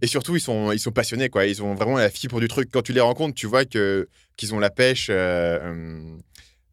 Et 0.00 0.06
surtout, 0.06 0.36
ils 0.36 0.40
sont, 0.40 0.70
ils 0.70 0.78
sont 0.78 0.92
passionnés, 0.92 1.28
quoi. 1.28 1.46
Ils 1.46 1.60
ont 1.62 1.74
vraiment 1.74 1.96
la 1.96 2.10
fibre 2.10 2.38
du 2.38 2.46
truc. 2.46 2.68
Quand 2.72 2.82
tu 2.82 2.92
les 2.92 3.00
rencontres, 3.00 3.34
tu 3.34 3.46
vois 3.46 3.64
que 3.64 4.08
qu'ils 4.36 4.54
ont 4.54 4.60
la 4.60 4.70
pêche. 4.70 5.10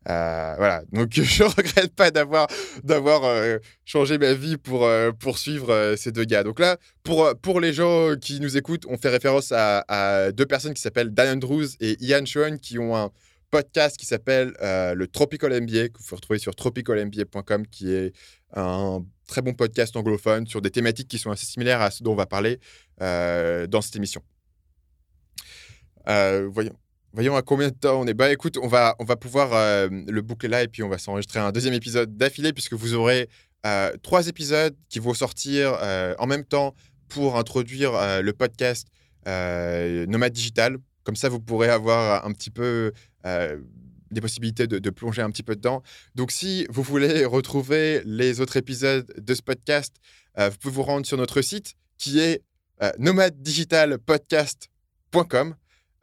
Euh, 0.10 0.54
voilà. 0.58 0.84
Donc, 0.91 1.10
je 1.12 1.44
regrette 1.44 1.94
pas 1.96 2.12
d'avoir 2.12 2.48
d'avoir 2.84 3.24
euh, 3.24 3.58
changé 3.86 4.18
ma 4.18 4.34
vie 4.34 4.58
pour 4.58 4.86
euh, 4.86 5.12
poursuivre 5.12 5.72
euh, 5.72 5.96
ces 5.96 6.12
deux 6.12 6.26
gars. 6.26 6.44
Donc 6.44 6.60
là, 6.60 6.78
pour 7.04 7.34
pour 7.41 7.60
les 7.60 7.74
gens 7.74 8.15
qui 8.15 8.39
nous 8.39 8.58
écoutent, 8.58 8.86
on 8.88 8.98
fait 8.98 9.10
référence 9.10 9.52
à, 9.52 10.32
deux 10.32 10.46
personnes 10.46 10.74
qui 10.74 10.82
s'appellent 10.82 11.13
Dan 11.13 11.38
Andrews 11.38 11.68
et 11.80 11.98
Ian 12.04 12.26
Schoen 12.26 12.60
qui 12.60 12.80
ont 12.80 12.96
un 12.96 13.12
podcast 13.52 13.98
qui 13.98 14.06
s'appelle 14.06 14.54
le 14.62 15.06
Tropical 15.06 15.52
MBA 15.62 15.89
que 15.89 15.98
vous 15.98 16.04
pouvez 16.04 16.15
retrouver 16.15 16.39
sur 16.39 16.56
tropicalmba.com 16.56 17.68
qui 17.68 17.94
est 17.94 18.13
un 18.54 19.06
très 19.28 19.41
bon 19.41 19.54
podcast 19.54 19.96
anglophone 19.96 20.48
sur 20.48 20.62
des 20.62 20.72
thématiques 20.72 21.08
qui 21.08 21.20
sont 21.20 21.32
assez 21.32 21.46
similaires 21.46 21.82
à 21.82 21.91
ce 21.91 22.04
dont 22.04 22.13
on 22.13 22.15
va 22.15 22.26
parler 22.26 22.60
dans 23.00 23.82
cette 23.82 23.96
émission. 23.96 24.22
Voyons. 26.06 26.85
Voyons 27.15 27.36
à 27.38 27.41
combien 27.41 27.69
de 27.69 27.73
temps 27.73 28.01
on 28.01 28.08
est. 28.08 28.13
Bah 28.13 28.30
écoute, 28.30 28.58
on 28.62 28.67
va, 28.67 28.97
on 28.99 29.06
va 29.06 29.15
pouvoir 29.15 29.54
euh, 29.54 29.88
le 29.89 30.21
boucler 30.21 30.49
là 30.49 30.63
et 30.63 30.67
puis 30.67 30.84
on 30.84 30.89
va 30.89 30.97
s'enregistrer 30.97 31.39
un 31.39 31.54
deuxième 31.54 31.73
épisode 31.73 32.17
d'affilée 32.17 32.51
puisque 32.51 32.73
vous 32.73 32.93
aurez 32.93 33.30
euh, 33.65 33.93
trois 34.04 34.28
épisodes 34.28 34.75
qui 34.89 34.99
vont 34.99 35.13
sortir 35.13 35.78
euh, 35.82 36.13
en 36.19 36.28
même 36.28 36.43
temps 36.43 36.75
pour 37.08 37.38
introduire 37.38 37.93
le 38.21 38.34
podcast 38.34 38.89
Nomade 39.25 40.34
Digital. 40.34 40.75
Comme 41.04 41.15
ça, 41.15 41.30
vous 41.30 41.39
pourrez 41.39 41.69
avoir 41.69 42.25
un 42.25 42.34
petit 42.34 42.51
peu 42.51 42.91
des 43.23 44.19
possibilités 44.19 44.67
de, 44.67 44.89
plonger 44.89 45.21
un 45.21 45.30
petit 45.30 45.43
peu 45.43 45.56
dedans. 45.56 45.84
Donc, 46.15 46.32
si 46.32 46.67
vous 46.69 46.84
voulez 46.84 47.23
retrouver 47.25 48.01
les 48.04 48.41
autres 48.41 48.58
épisodes 48.58 49.10
de 49.17 49.34
ce 49.34 49.41
podcast, 49.41 49.95
vous 50.38 50.58
pouvez 50.60 50.73
vous 50.73 50.84
rendre 50.84 51.06
sur 51.06 51.17
notre 51.17 51.41
site 51.41 51.75
qui 51.97 52.19
est 52.19 52.43
nomadedigitalpodcast.com. 52.97 55.56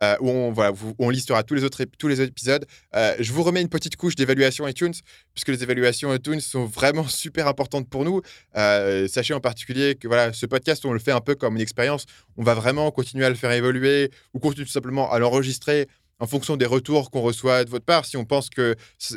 euh, 0.03 0.17
où 0.21 0.29
on, 0.29 0.53
voilà, 0.53 0.73
on 0.99 1.11
listera 1.11 1.43
tous 1.43 1.55
les 1.55 1.65
autres, 1.65 1.85
tous 1.99 2.09
les 2.09 2.21
épisodes. 2.21 2.67
Euh, 2.95 3.15
je 3.21 3.33
vous 3.33 3.43
remets 3.43 3.63
une 3.63 3.69
petite 3.69 3.97
couche 3.97 4.15
d'évaluation 4.17 4.67
iTunes, 4.67 4.95
puisque 5.35 5.49
les 5.49 5.63
évaluations 5.63 6.13
iTunes 6.13 6.41
sont 6.41 6.65
vraiment 6.65 7.07
super 7.09 7.47
importantes 7.47 7.89
pour 7.89 8.05
nous. 8.05 8.21
Euh, 8.57 9.07
sachez 9.09 9.35
en 9.35 9.41
particulier 9.41 9.95
que 9.95 10.09
voilà, 10.09 10.33
ce 10.33 10.47
podcast, 10.47 10.85
on 10.85 10.93
le 10.93 10.99
fait 10.99 11.13
un 11.13 11.21
peu 11.21 11.35
comme 11.35 11.57
une 11.57 11.63
expérience. 11.63 12.07
On 12.37 12.43
va 12.43 12.55
vraiment 12.55 12.91
continuer 12.91 13.25
à 13.25 13.29
le 13.29 13.37
faire 13.37 13.53
évoluer 13.53 14.11
ou 14.35 14.41
continuer 14.41 14.67
tout 14.67 14.73
simplement 14.73 15.11
à 15.11 15.19
l'enregistrer 15.19 15.87
en 16.19 16.27
fonction 16.27 16.57
des 16.57 16.67
retours 16.67 17.11
qu'on 17.11 17.21
reçoit 17.21 17.65
de 17.65 17.71
votre 17.71 17.85
part. 17.85 18.05
Si 18.05 18.17
on 18.17 18.25
pense 18.25 18.49
que 18.49 18.77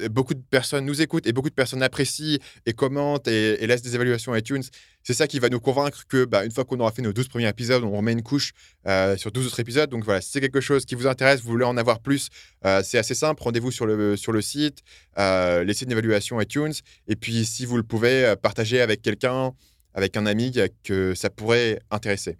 beaucoup 0.09 0.33
de 0.33 0.41
personnes 0.49 0.85
nous 0.85 1.01
écoutent 1.03 1.27
et 1.27 1.33
beaucoup 1.33 1.51
de 1.51 1.55
personnes 1.55 1.83
apprécient 1.83 2.39
et 2.65 2.73
commentent 2.73 3.27
et 3.27 3.65
laissent 3.67 3.83
des 3.83 3.93
évaluations 3.93 4.35
iTunes, 4.35 4.63
c'est 5.05 5.13
ça 5.13 5.27
qui 5.27 5.37
va 5.37 5.49
nous 5.49 5.59
convaincre 5.59 6.03
que 6.07 6.25
bah, 6.25 6.43
une 6.45 6.51
fois 6.51 6.65
qu'on 6.65 6.79
aura 6.79 6.91
fait 6.91 7.03
nos 7.03 7.13
12 7.13 7.27
premiers 7.27 7.47
épisodes, 7.47 7.83
on 7.83 7.95
remet 7.95 8.11
une 8.11 8.23
couche 8.23 8.53
euh, 8.87 9.15
sur 9.15 9.31
12 9.31 9.45
autres 9.45 9.59
épisodes. 9.59 9.87
Donc 9.87 10.03
voilà, 10.03 10.19
si 10.19 10.31
c'est 10.31 10.41
quelque 10.41 10.61
chose 10.61 10.83
qui 10.83 10.95
vous 10.95 11.05
intéresse, 11.05 11.41
vous 11.41 11.51
voulez 11.51 11.63
en 11.63 11.77
avoir 11.77 11.99
plus, 11.99 12.29
euh, 12.65 12.81
c'est 12.83 12.97
assez 12.97 13.13
simple. 13.13 13.43
Rendez-vous 13.43 13.69
sur 13.69 13.85
le, 13.85 14.17
sur 14.17 14.31
le 14.31 14.41
site, 14.41 14.79
euh, 15.19 15.63
laissez 15.63 15.85
une 15.85 15.91
évaluation 15.91 16.41
iTunes. 16.41 16.73
Et 17.07 17.15
puis, 17.15 17.45
si 17.45 17.67
vous 17.67 17.77
le 17.77 17.83
pouvez, 17.83 18.33
partagez 18.41 18.81
avec 18.81 19.03
quelqu'un, 19.03 19.51
avec 19.93 20.17
un 20.17 20.25
ami 20.25 20.51
que 20.83 21.13
ça 21.13 21.29
pourrait 21.29 21.79
intéresser. 21.91 22.39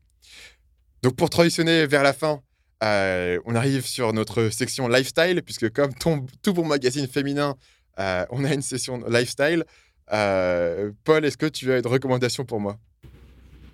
Donc, 1.04 1.16
pour 1.16 1.30
transitionner 1.30 1.86
vers 1.86 2.02
la 2.02 2.14
fin, 2.14 2.42
on 2.82 3.54
arrive 3.54 3.86
sur 3.86 4.12
notre 4.12 4.50
section 4.50 4.88
lifestyle, 4.88 5.44
puisque 5.44 5.70
comme 5.70 5.94
tout 6.42 6.54
bon 6.54 6.66
magazine 6.66 7.08
féminin, 7.08 7.56
on 7.98 8.44
a 8.44 8.56
une 8.56 8.64
session 8.64 9.04
lifestyle. 9.08 9.66
Euh, 10.12 10.92
Paul, 11.04 11.26
est-ce 11.26 11.38
que 11.38 11.48
tu 11.48 11.72
as 11.72 11.80
une 11.80 11.88
recommandation 11.88 12.46
pour 12.46 12.60
moi? 12.60 12.78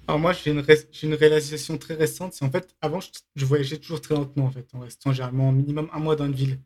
Alors 0.07 0.19
moi, 0.19 0.33
j'ai 0.33 0.51
une, 0.51 0.63
une 1.03 1.13
réalisation 1.13 1.77
très 1.77 1.93
récente. 1.93 2.33
C'est 2.33 2.45
en 2.45 2.51
fait, 2.51 2.75
avant, 2.81 2.99
je, 3.35 3.45
voyageais 3.45 3.77
toujours 3.77 4.01
très 4.01 4.15
lentement, 4.15 4.45
en 4.45 4.51
fait, 4.51 4.67
en 4.73 4.79
restant 4.79 5.11
généralement 5.13 5.51
minimum 5.51 5.89
un 5.93 5.99
mois 5.99 6.15
dans 6.15 6.25
une 6.25 6.33
ville. 6.33 6.59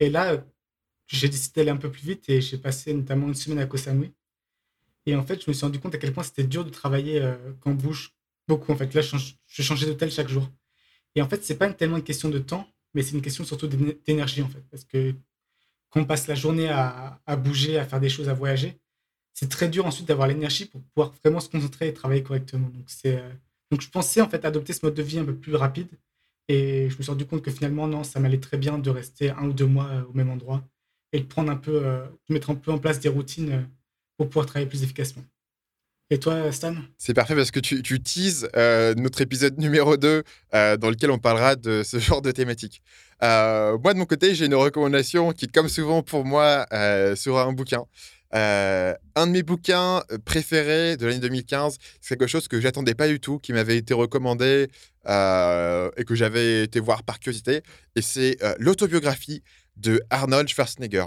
Et 0.00 0.10
là, 0.10 0.44
j'ai 1.06 1.28
décidé 1.28 1.60
d'aller 1.60 1.70
un 1.70 1.76
peu 1.76 1.90
plus 1.90 2.02
vite 2.02 2.28
et 2.28 2.40
j'ai 2.40 2.58
passé 2.58 2.92
notamment 2.92 3.28
une 3.28 3.34
semaine 3.34 3.58
à 3.58 3.66
Koh 3.66 3.76
Samui. 3.76 4.12
Et 5.06 5.16
en 5.16 5.22
fait, 5.22 5.42
je 5.42 5.50
me 5.50 5.52
suis 5.52 5.64
rendu 5.64 5.78
compte 5.80 5.94
à 5.94 5.98
quel 5.98 6.12
point 6.12 6.22
c'était 6.22 6.44
dur 6.44 6.64
de 6.64 6.70
travailler 6.70 7.20
euh, 7.20 7.36
quand 7.60 7.70
on 7.70 7.74
bouge 7.74 8.14
beaucoup. 8.48 8.72
En 8.72 8.76
fait, 8.76 8.92
là, 8.94 9.00
je, 9.00 9.08
change- 9.08 9.36
je 9.46 9.62
changeais 9.62 9.86
d'hôtel 9.86 10.10
chaque 10.10 10.28
jour. 10.28 10.48
Et 11.14 11.22
en 11.22 11.28
fait, 11.28 11.44
c'est 11.44 11.56
pas 11.56 11.72
tellement 11.72 11.98
une 11.98 12.04
question 12.04 12.28
de 12.28 12.38
temps, 12.38 12.66
mais 12.94 13.02
c'est 13.02 13.12
une 13.12 13.22
question 13.22 13.44
surtout 13.44 13.66
d'éne- 13.66 13.94
d'énergie, 14.06 14.42
en 14.42 14.48
fait. 14.48 14.64
Parce 14.70 14.84
que 14.84 15.14
quand 15.90 16.00
on 16.00 16.04
passe 16.04 16.26
la 16.26 16.34
journée 16.34 16.68
à 16.68 17.36
bouger, 17.36 17.78
à 17.78 17.84
faire 17.84 18.00
des 18.00 18.08
choses, 18.08 18.28
à 18.28 18.34
voyager, 18.34 18.78
c'est 19.34 19.48
très 19.48 19.68
dur 19.68 19.84
ensuite 19.84 20.08
d'avoir 20.08 20.28
l'énergie 20.28 20.64
pour 20.64 20.80
pouvoir 20.80 21.12
vraiment 21.22 21.40
se 21.40 21.48
concentrer 21.48 21.88
et 21.88 21.94
travailler 21.94 22.22
correctement. 22.22 22.68
Donc, 22.68 22.84
c'est, 22.86 23.16
euh, 23.16 23.30
donc 23.70 23.80
je 23.80 23.90
pensais 23.90 24.20
en 24.20 24.28
fait 24.28 24.44
adopter 24.44 24.72
ce 24.72 24.86
mode 24.86 24.94
de 24.94 25.02
vie 25.02 25.18
un 25.18 25.24
peu 25.24 25.34
plus 25.34 25.54
rapide. 25.54 25.88
Et 26.48 26.88
je 26.90 26.96
me 26.98 27.02
suis 27.02 27.10
rendu 27.10 27.26
compte 27.26 27.42
que 27.42 27.50
finalement, 27.50 27.86
non, 27.88 28.04
ça 28.04 28.20
m'allait 28.20 28.40
très 28.40 28.58
bien 28.58 28.78
de 28.78 28.90
rester 28.90 29.30
un 29.30 29.46
ou 29.46 29.52
deux 29.52 29.66
mois 29.66 29.86
euh, 29.86 30.02
au 30.04 30.12
même 30.12 30.30
endroit 30.30 30.62
et 31.12 31.20
de 31.20 31.24
prendre 31.24 31.50
un 31.50 31.56
peu, 31.56 31.80
euh, 31.84 32.04
de 32.28 32.34
mettre 32.34 32.50
un 32.50 32.54
peu 32.54 32.70
en 32.70 32.78
place 32.78 33.00
des 33.00 33.08
routines 33.08 33.68
pour 34.18 34.28
pouvoir 34.28 34.46
travailler 34.46 34.68
plus 34.68 34.82
efficacement. 34.82 35.24
Et 36.10 36.18
toi, 36.18 36.52
Stan? 36.52 36.74
C'est 36.98 37.14
parfait 37.14 37.34
parce 37.34 37.50
que 37.50 37.60
tu, 37.60 37.82
tu 37.82 37.98
teases 37.98 38.48
notre 38.96 39.22
épisode 39.22 39.58
numéro 39.58 39.96
2 39.96 40.22
euh, 40.52 40.76
dans 40.76 40.90
lequel 40.90 41.10
on 41.10 41.18
parlera 41.18 41.56
de 41.56 41.82
ce 41.82 41.98
genre 41.98 42.20
de 42.20 42.30
thématique. 42.30 42.82
Moi, 43.22 43.94
de 43.94 43.98
mon 43.98 44.04
côté, 44.04 44.34
j'ai 44.34 44.44
une 44.44 44.54
recommandation 44.54 45.32
qui, 45.32 45.48
comme 45.48 45.68
souvent 45.68 46.02
pour 46.02 46.26
moi, 46.26 46.66
sera 47.16 47.44
un 47.44 47.52
bouquin. 47.52 47.84
Euh, 48.34 48.94
un 49.14 49.26
de 49.26 49.32
mes 49.32 49.42
bouquins 49.42 50.02
préférés 50.24 50.96
de 50.96 51.06
l'année 51.06 51.20
2015, 51.20 51.78
c'est 52.00 52.16
quelque 52.16 52.28
chose 52.28 52.48
que 52.48 52.60
j'attendais 52.60 52.94
pas 52.94 53.08
du 53.08 53.20
tout, 53.20 53.38
qui 53.38 53.52
m'avait 53.52 53.76
été 53.76 53.94
recommandé 53.94 54.68
euh, 55.06 55.90
et 55.96 56.04
que 56.04 56.14
j'avais 56.14 56.64
été 56.64 56.80
voir 56.80 57.02
par 57.02 57.20
curiosité. 57.20 57.62
Et 57.94 58.02
c'est 58.02 58.42
euh, 58.42 58.54
l'autobiographie 58.58 59.42
de 59.76 60.00
Arnold 60.10 60.48
Schwarzenegger. 60.48 61.06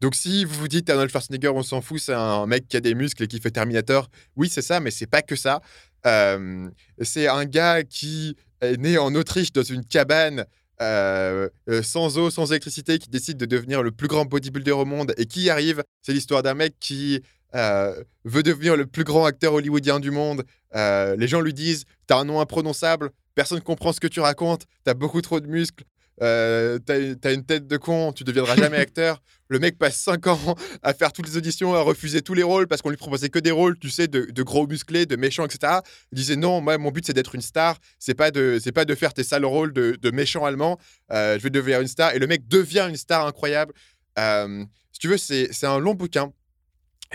Donc, 0.00 0.14
si 0.14 0.44
vous 0.44 0.54
vous 0.54 0.68
dites 0.68 0.90
Arnold 0.90 1.10
Schwarzenegger, 1.10 1.48
on 1.48 1.62
s'en 1.62 1.80
fout, 1.80 1.98
c'est 1.98 2.12
un 2.12 2.46
mec 2.46 2.68
qui 2.68 2.76
a 2.76 2.80
des 2.80 2.94
muscles 2.94 3.22
et 3.22 3.26
qui 3.28 3.40
fait 3.40 3.50
Terminator. 3.50 4.10
Oui, 4.36 4.50
c'est 4.50 4.62
ça, 4.62 4.80
mais 4.80 4.90
c'est 4.90 5.06
pas 5.06 5.22
que 5.22 5.36
ça. 5.36 5.62
Euh, 6.06 6.68
c'est 7.00 7.28
un 7.28 7.46
gars 7.46 7.82
qui 7.82 8.36
est 8.60 8.76
né 8.76 8.98
en 8.98 9.14
Autriche 9.14 9.52
dans 9.52 9.62
une 9.62 9.84
cabane 9.84 10.44
euh, 10.82 11.48
euh, 11.68 11.82
sans 11.82 12.18
eau, 12.18 12.30
sans 12.30 12.50
électricité, 12.50 12.98
qui 12.98 13.08
décide 13.08 13.38
de 13.38 13.46
devenir 13.46 13.82
le 13.82 13.90
plus 13.90 14.08
grand 14.08 14.24
bodybuilder 14.24 14.72
au 14.72 14.84
monde 14.84 15.14
et 15.16 15.26
qui 15.26 15.42
y 15.44 15.50
arrive. 15.50 15.82
C'est 16.02 16.12
l'histoire 16.12 16.42
d'un 16.42 16.54
mec 16.54 16.74
qui 16.80 17.22
euh, 17.54 18.02
veut 18.24 18.42
devenir 18.42 18.76
le 18.76 18.86
plus 18.86 19.04
grand 19.04 19.24
acteur 19.24 19.54
hollywoodien 19.54 20.00
du 20.00 20.10
monde. 20.10 20.44
Les 20.74 21.28
gens 21.28 21.40
lui 21.40 21.54
disent 21.54 21.84
T'as 22.06 22.18
un 22.18 22.24
nom 22.24 22.40
imprononçable, 22.40 23.10
personne 23.34 23.58
ne 23.58 23.62
comprend 23.62 23.92
ce 23.92 24.00
que 24.00 24.06
tu 24.06 24.20
racontes, 24.20 24.66
t'as 24.84 24.94
beaucoup 24.94 25.22
trop 25.22 25.40
de 25.40 25.46
muscles, 25.46 25.84
euh, 26.22 26.78
t'as, 26.78 27.34
une 27.34 27.44
tête 27.44 27.66
de 27.66 27.76
con, 27.76 28.12
tu 28.12 28.24
deviendras 28.24 28.56
jamais 28.56 28.76
acteur. 28.78 29.22
Le 29.48 29.58
mec 29.58 29.78
passe 29.78 29.96
5 29.96 30.26
ans 30.26 30.56
à 30.82 30.92
faire 30.92 31.12
toutes 31.12 31.28
les 31.28 31.36
auditions, 31.36 31.74
à 31.74 31.80
refuser 31.80 32.20
tous 32.22 32.34
les 32.34 32.42
rôles 32.42 32.66
parce 32.66 32.82
qu'on 32.82 32.90
lui 32.90 32.96
proposait 32.96 33.28
que 33.28 33.38
des 33.38 33.52
rôles, 33.52 33.78
tu 33.78 33.90
sais, 33.90 34.08
de, 34.08 34.42
gros 34.42 34.66
musclés, 34.66 35.06
de 35.06 35.14
méchants, 35.16 35.44
etc. 35.44 35.80
Il 36.10 36.16
disait 36.16 36.36
non, 36.36 36.60
moi, 36.60 36.78
mon 36.78 36.90
but, 36.90 37.06
c'est 37.06 37.12
d'être 37.12 37.34
une 37.34 37.42
star. 37.42 37.78
C'est 37.98 38.14
pas 38.14 38.30
de, 38.30 38.58
c'est 38.62 38.72
pas 38.72 38.84
de 38.84 38.94
faire 38.94 39.14
tes 39.14 39.22
sales 39.22 39.44
rôles 39.44 39.72
de, 39.72 39.96
de 40.00 40.10
méchant 40.10 40.44
allemand. 40.44 40.78
Euh, 41.12 41.38
je 41.38 41.42
vais 41.44 41.50
devenir 41.50 41.80
une 41.80 41.86
star. 41.86 42.14
Et 42.14 42.18
le 42.18 42.26
mec 42.26 42.48
devient 42.48 42.86
une 42.88 42.96
star 42.96 43.26
incroyable. 43.26 43.72
Euh, 44.18 44.64
si 44.92 44.98
tu 44.98 45.08
veux, 45.08 45.18
c'est, 45.18 45.52
c'est 45.52 45.66
un 45.66 45.78
long 45.78 45.94
bouquin 45.94 46.32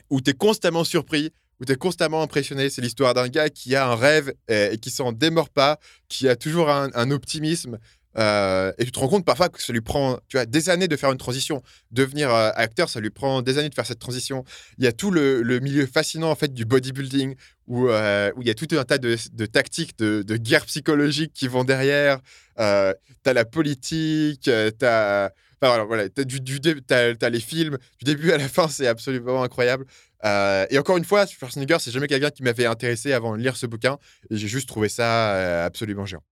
où 0.10 0.22
tu 0.22 0.32
es 0.32 0.34
constamment 0.34 0.84
surpris, 0.84 1.32
où 1.60 1.66
tu 1.66 1.72
es 1.72 1.76
constamment 1.76 2.22
impressionné. 2.22 2.70
C'est 2.70 2.82
l'histoire 2.82 3.14
d'un 3.14 3.28
gars 3.28 3.50
qui 3.50 3.76
a 3.76 3.88
un 3.88 3.96
rêve 3.96 4.34
et, 4.48 4.78
qui 4.82 4.90
s'en 4.90 5.12
démord 5.12 5.50
pas, 5.50 5.80
qui 6.10 6.28
a 6.28 6.36
toujours 6.36 6.70
un, 6.70 7.12
optimisme. 7.12 7.78
Euh, 8.18 8.74
et 8.78 8.86
tu 8.86 8.92
te 8.92 9.00
rends 9.00 9.08
compte 9.08 9.26
parfois 9.26 9.50
que 9.50 9.62
ça 9.62 9.72
lui 9.72 9.82
prend 9.82 10.20
tu 10.28 10.38
vois, 10.38 10.46
des 10.46 10.70
années 10.70 10.88
de 10.88 10.96
faire 10.96 11.12
une 11.12 11.18
transition. 11.18 11.62
Devenir 11.92 12.34
euh, 12.34 12.52
acteur, 12.56 12.90
ça 12.90 13.00
lui 13.00 13.10
prend 13.10 13.42
des 13.42 13.58
années 13.58 13.70
de 13.70 13.76
faire 13.76 13.86
cette 13.86 14.00
transition. 14.00 14.44
Il 14.78 14.84
y 14.84 14.88
a 14.88 14.92
tout 14.92 15.12
le, 15.12 15.42
milieu 15.62 15.86
fascinant 15.86 16.30
en 16.30 16.36
fait 16.36 16.54
du 16.54 16.66
bodybuilding 16.66 17.36
où, 17.68 17.88
euh, 17.88 18.32
où 18.36 18.42
il 18.42 18.48
y 18.48 18.52
a 18.52 18.54
tout 18.54 18.68
un 18.72 18.84
tas 18.84 18.98
de, 18.98 19.16
tactiques, 19.46 19.98
de, 20.00 20.24
de 20.24 20.38
guerres 20.38 20.66
psychologiques 20.66 21.34
qui 21.34 21.48
vont 21.48 21.64
derrière. 21.64 22.20
tu 22.58 22.64
as 22.64 23.34
la 23.34 23.46
politique, 23.46 24.42
tu 24.44 24.86
as 24.86 25.32
voilà, 25.62 26.10
du, 26.10 26.40
les 26.40 27.40
films, 27.40 27.78
du 28.00 28.06
début 28.06 28.32
à 28.32 28.38
la 28.38 28.50
fin, 28.50 28.68
c'est 28.68 28.88
absolument 28.88 29.44
incroyable. 29.44 29.86
Et 30.24 30.80
encore 30.80 30.98
une 30.98 31.06
fois, 31.06 31.28
Schwarzenegger, 31.28 31.78
c'est 31.80 31.92
jamais 31.92 32.08
quelqu'un 32.08 32.32
qui 32.32 32.42
m'avait 32.42 32.66
intéressé 32.66 33.14
avant 33.14 33.38
de 33.38 33.42
lire 33.42 33.56
ce 33.56 33.68
bouquin. 33.68 34.00
J'ai 34.32 34.48
juste 34.48 34.68
trouvé 34.68 34.90
ça 34.90 35.64
absolument 35.64 36.08
géant. 36.08 36.24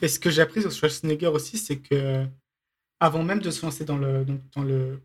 Et 0.00 0.08
ce 0.08 0.18
que 0.18 0.30
j'ai 0.30 0.42
appris 0.42 0.62
sur 0.62 0.72
Schwarzenegger 0.72 1.28
aussi, 1.28 1.58
c'est 1.58 1.78
que 1.78 2.26
avant 3.00 3.22
même 3.22 3.40
de 3.40 3.50
se 3.50 3.64
lancer 3.64 3.84
dans 3.84 3.98
le, 3.98 4.24
dans 4.54 4.62
le, 4.62 5.00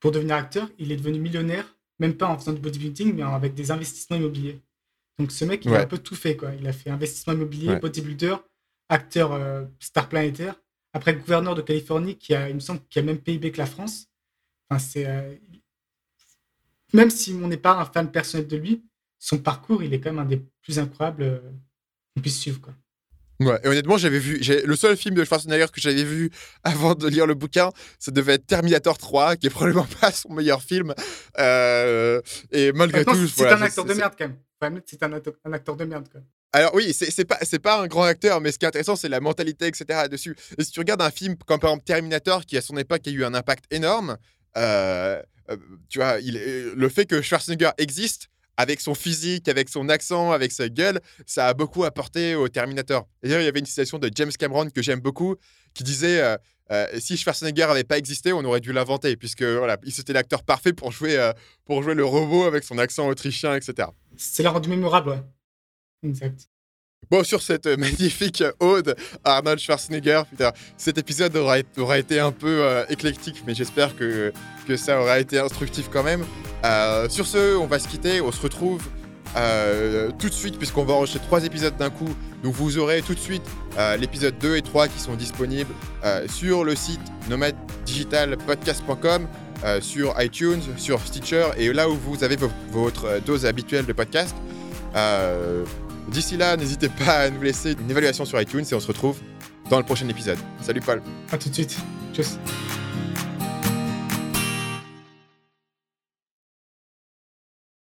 pour 0.00 0.12
devenir 0.12 0.36
acteur, 0.36 0.68
il 0.78 0.92
est 0.92 0.96
devenu 0.96 1.18
millionnaire, 1.18 1.76
même 1.98 2.16
pas 2.16 2.28
en 2.28 2.38
faisant 2.38 2.52
du 2.52 2.60
bodybuilding, 2.60 3.14
mais 3.14 3.22
avec 3.22 3.54
des 3.54 3.70
investissements 3.70 4.16
immobiliers. 4.16 4.60
Donc 5.18 5.32
ce 5.32 5.44
mec, 5.44 5.64
il 5.64 5.74
a 5.74 5.80
un 5.80 5.86
peu 5.86 5.98
tout 5.98 6.14
fait. 6.14 6.36
Quoi. 6.36 6.54
Il 6.54 6.66
a 6.66 6.72
fait 6.72 6.90
investissement 6.90 7.32
immobilier, 7.32 7.76
bodybuilder, 7.76 8.36
acteur 8.88 9.32
euh, 9.32 9.64
star 9.80 10.08
planétaire. 10.08 10.54
Après, 10.92 11.14
gouverneur 11.14 11.54
de 11.54 11.62
Californie, 11.62 12.16
qui 12.16 12.34
a, 12.34 12.48
il 12.48 12.54
me 12.54 12.60
semble, 12.60 12.80
qui 12.88 12.98
a 12.98 13.02
même 13.02 13.18
PIB 13.18 13.52
que 13.52 13.58
la 13.58 13.66
France. 13.66 14.06
Enfin, 14.70 14.78
c'est, 14.78 15.06
euh, 15.06 15.34
même 16.92 17.10
si 17.10 17.32
on 17.34 17.48
n'est 17.48 17.56
pas 17.56 17.78
un 17.78 17.84
fan 17.84 18.10
personnel 18.10 18.46
de 18.46 18.56
lui, 18.56 18.84
son 19.18 19.38
parcours, 19.38 19.82
il 19.82 19.92
est 19.92 20.00
quand 20.00 20.12
même 20.12 20.24
un 20.24 20.28
des 20.28 20.42
plus 20.62 20.78
incroyables 20.78 21.22
euh, 21.22 21.40
qu'on 22.14 22.22
puisse 22.22 22.38
suivre. 22.38 22.60
Quoi. 22.60 22.74
Ouais, 23.40 23.60
et 23.62 23.68
honnêtement, 23.68 23.98
j'avais 23.98 24.18
vu. 24.18 24.40
Le 24.64 24.76
seul 24.76 24.96
film 24.96 25.14
de 25.14 25.24
Schwarzenegger 25.24 25.66
que 25.72 25.80
j'avais 25.80 26.04
vu 26.04 26.30
avant 26.64 26.94
de 26.94 27.06
lire 27.06 27.26
le 27.26 27.34
bouquin, 27.34 27.70
ça 27.98 28.10
devait 28.10 28.34
être 28.34 28.46
Terminator 28.46 28.98
3, 28.98 29.36
qui 29.36 29.46
est 29.46 29.50
probablement 29.50 29.86
pas 30.00 30.10
son 30.10 30.32
meilleur 30.32 30.62
film. 30.62 30.92
Euh, 31.38 32.20
et 32.50 32.72
malgré 32.72 33.04
tout. 33.04 33.28
C'est 33.28 33.46
un 33.46 33.62
acteur 33.62 33.84
de 33.84 33.94
merde 33.94 34.14
quand 34.18 34.26
même. 34.26 34.80
C'est 34.86 35.02
un, 35.04 35.12
un, 35.12 35.52
acteur 35.52 35.76
de 35.76 35.84
merde 35.84 36.06
quand 36.12 36.18
même. 36.18 36.26
Alors 36.52 36.74
oui, 36.74 36.92
c'est 36.94 37.24
pas, 37.24 37.38
pas 37.62 37.82
un 37.82 37.86
grand 37.86 38.04
acteur, 38.04 38.40
mais 38.40 38.50
ce 38.50 38.58
qui 38.58 38.64
est 38.64 38.68
intéressant, 38.68 38.96
c'est 38.96 39.10
la 39.10 39.20
mentalité, 39.20 39.66
etc. 39.66 40.08
dessus. 40.10 40.34
Et 40.56 40.64
si 40.64 40.70
tu 40.72 40.80
regardes 40.80 41.02
un 41.02 41.10
film 41.10 41.36
comme 41.46 41.60
par 41.60 41.70
exemple 41.70 41.84
Terminator, 41.84 42.44
qui 42.46 42.56
à 42.56 42.62
son 42.62 42.76
époque 42.78 43.06
a 43.06 43.10
eu 43.10 43.22
un 43.22 43.34
impact 43.34 43.66
énorme, 43.70 44.16
euh, 44.56 45.22
euh, 45.50 45.56
tu 45.88 45.98
vois, 45.98 46.18
il, 46.20 46.72
le 46.74 46.88
fait 46.88 47.06
que 47.06 47.20
Schwarzenegger 47.20 47.70
existe, 47.78 48.28
avec 48.58 48.82
son 48.82 48.94
physique, 48.94 49.48
avec 49.48 49.70
son 49.70 49.88
accent, 49.88 50.32
avec 50.32 50.52
sa 50.52 50.68
gueule, 50.68 51.00
ça 51.24 51.46
a 51.46 51.54
beaucoup 51.54 51.84
apporté 51.84 52.34
au 52.34 52.48
Terminator. 52.48 53.08
D'ailleurs, 53.22 53.40
il 53.40 53.44
y 53.44 53.48
avait 53.48 53.60
une 53.60 53.66
citation 53.66 53.98
de 53.98 54.10
James 54.14 54.32
Cameron 54.38 54.68
que 54.68 54.82
j'aime 54.82 55.00
beaucoup, 55.00 55.36
qui 55.72 55.84
disait 55.84 56.20
euh, 56.70 56.86
si 56.98 57.16
Schwarzenegger 57.16 57.66
n'avait 57.68 57.84
pas 57.84 57.96
existé, 57.98 58.32
on 58.32 58.44
aurait 58.44 58.60
dû 58.60 58.72
l'inventer, 58.72 59.16
puisque 59.16 59.44
voilà, 59.44 59.78
c'était 59.88 60.12
l'acteur 60.12 60.42
parfait 60.42 60.74
pour 60.74 60.92
jouer, 60.92 61.16
pour 61.64 61.82
jouer 61.82 61.94
le 61.94 62.04
robot 62.04 62.44
avec 62.44 62.64
son 62.64 62.76
accent 62.78 63.08
autrichien, 63.08 63.54
etc. 63.54 63.88
C'est 64.16 64.42
l'a 64.42 64.50
rendu 64.50 64.68
mémorable, 64.68 65.10
ouais. 65.10 65.22
Exact. 66.02 66.48
Bon, 67.10 67.24
sur 67.24 67.40
cette 67.40 67.66
magnifique 67.78 68.44
ode 68.60 68.94
à 69.24 69.36
Arnold 69.36 69.58
Schwarzenegger, 69.58 70.22
cet 70.76 70.98
épisode 70.98 71.34
aura, 71.36 71.98
été 71.98 72.20
un 72.20 72.32
peu 72.32 72.62
euh, 72.62 72.84
éclectique, 72.90 73.42
mais 73.46 73.54
j'espère 73.54 73.96
que, 73.96 74.32
ça 74.76 75.00
aura 75.00 75.18
été 75.18 75.38
instructif 75.38 75.88
quand 75.90 76.02
même. 76.02 76.26
Euh, 76.64 77.08
sur 77.08 77.26
ce, 77.26 77.56
on 77.56 77.66
va 77.66 77.78
se 77.78 77.88
quitter, 77.88 78.20
on 78.20 78.30
se 78.30 78.42
retrouve 78.42 78.82
euh, 79.36 80.10
tout 80.18 80.28
de 80.28 80.34
suite, 80.34 80.58
puisqu'on 80.58 80.84
va 80.84 80.92
enregistrer 80.92 81.22
trois 81.26 81.42
épisodes 81.44 81.74
d'un 81.78 81.88
coup. 81.88 82.14
Donc 82.42 82.52
vous 82.54 82.76
aurez 82.76 83.00
tout 83.00 83.14
de 83.14 83.18
suite 83.18 83.42
l'épisode 83.98 84.36
2 84.38 84.56
et 84.56 84.62
3 84.62 84.88
qui 84.88 85.00
sont 85.00 85.14
disponibles 85.14 85.72
sur 86.28 86.62
le 86.64 86.76
site 86.76 87.00
nomaddigitalpodcast.com. 87.30 89.26
sur 89.80 90.14
iTunes, 90.20 90.60
sur 90.76 91.00
Stitcher 91.00 91.46
et 91.56 91.72
là 91.72 91.88
où 91.88 91.96
vous 91.96 92.22
avez 92.22 92.36
votre 92.70 93.20
dose 93.24 93.46
habituelle 93.46 93.86
de 93.86 93.92
podcast. 93.92 94.36
D'ici 96.08 96.36
là, 96.36 96.56
n'hésitez 96.56 96.88
pas 96.88 97.20
à 97.20 97.30
nous 97.30 97.42
laisser 97.42 97.76
une 97.78 97.90
évaluation 97.90 98.24
sur 98.24 98.40
iTunes 98.40 98.64
et 98.70 98.74
on 98.74 98.80
se 98.80 98.86
retrouve 98.86 99.18
dans 99.70 99.78
le 99.78 99.84
prochain 99.84 100.08
épisode. 100.08 100.38
Salut 100.62 100.80
Paul. 100.80 101.02
À 101.30 101.38
tout 101.38 101.48
de 101.48 101.54
suite. 101.54 101.76
Tchuss. 102.14 102.38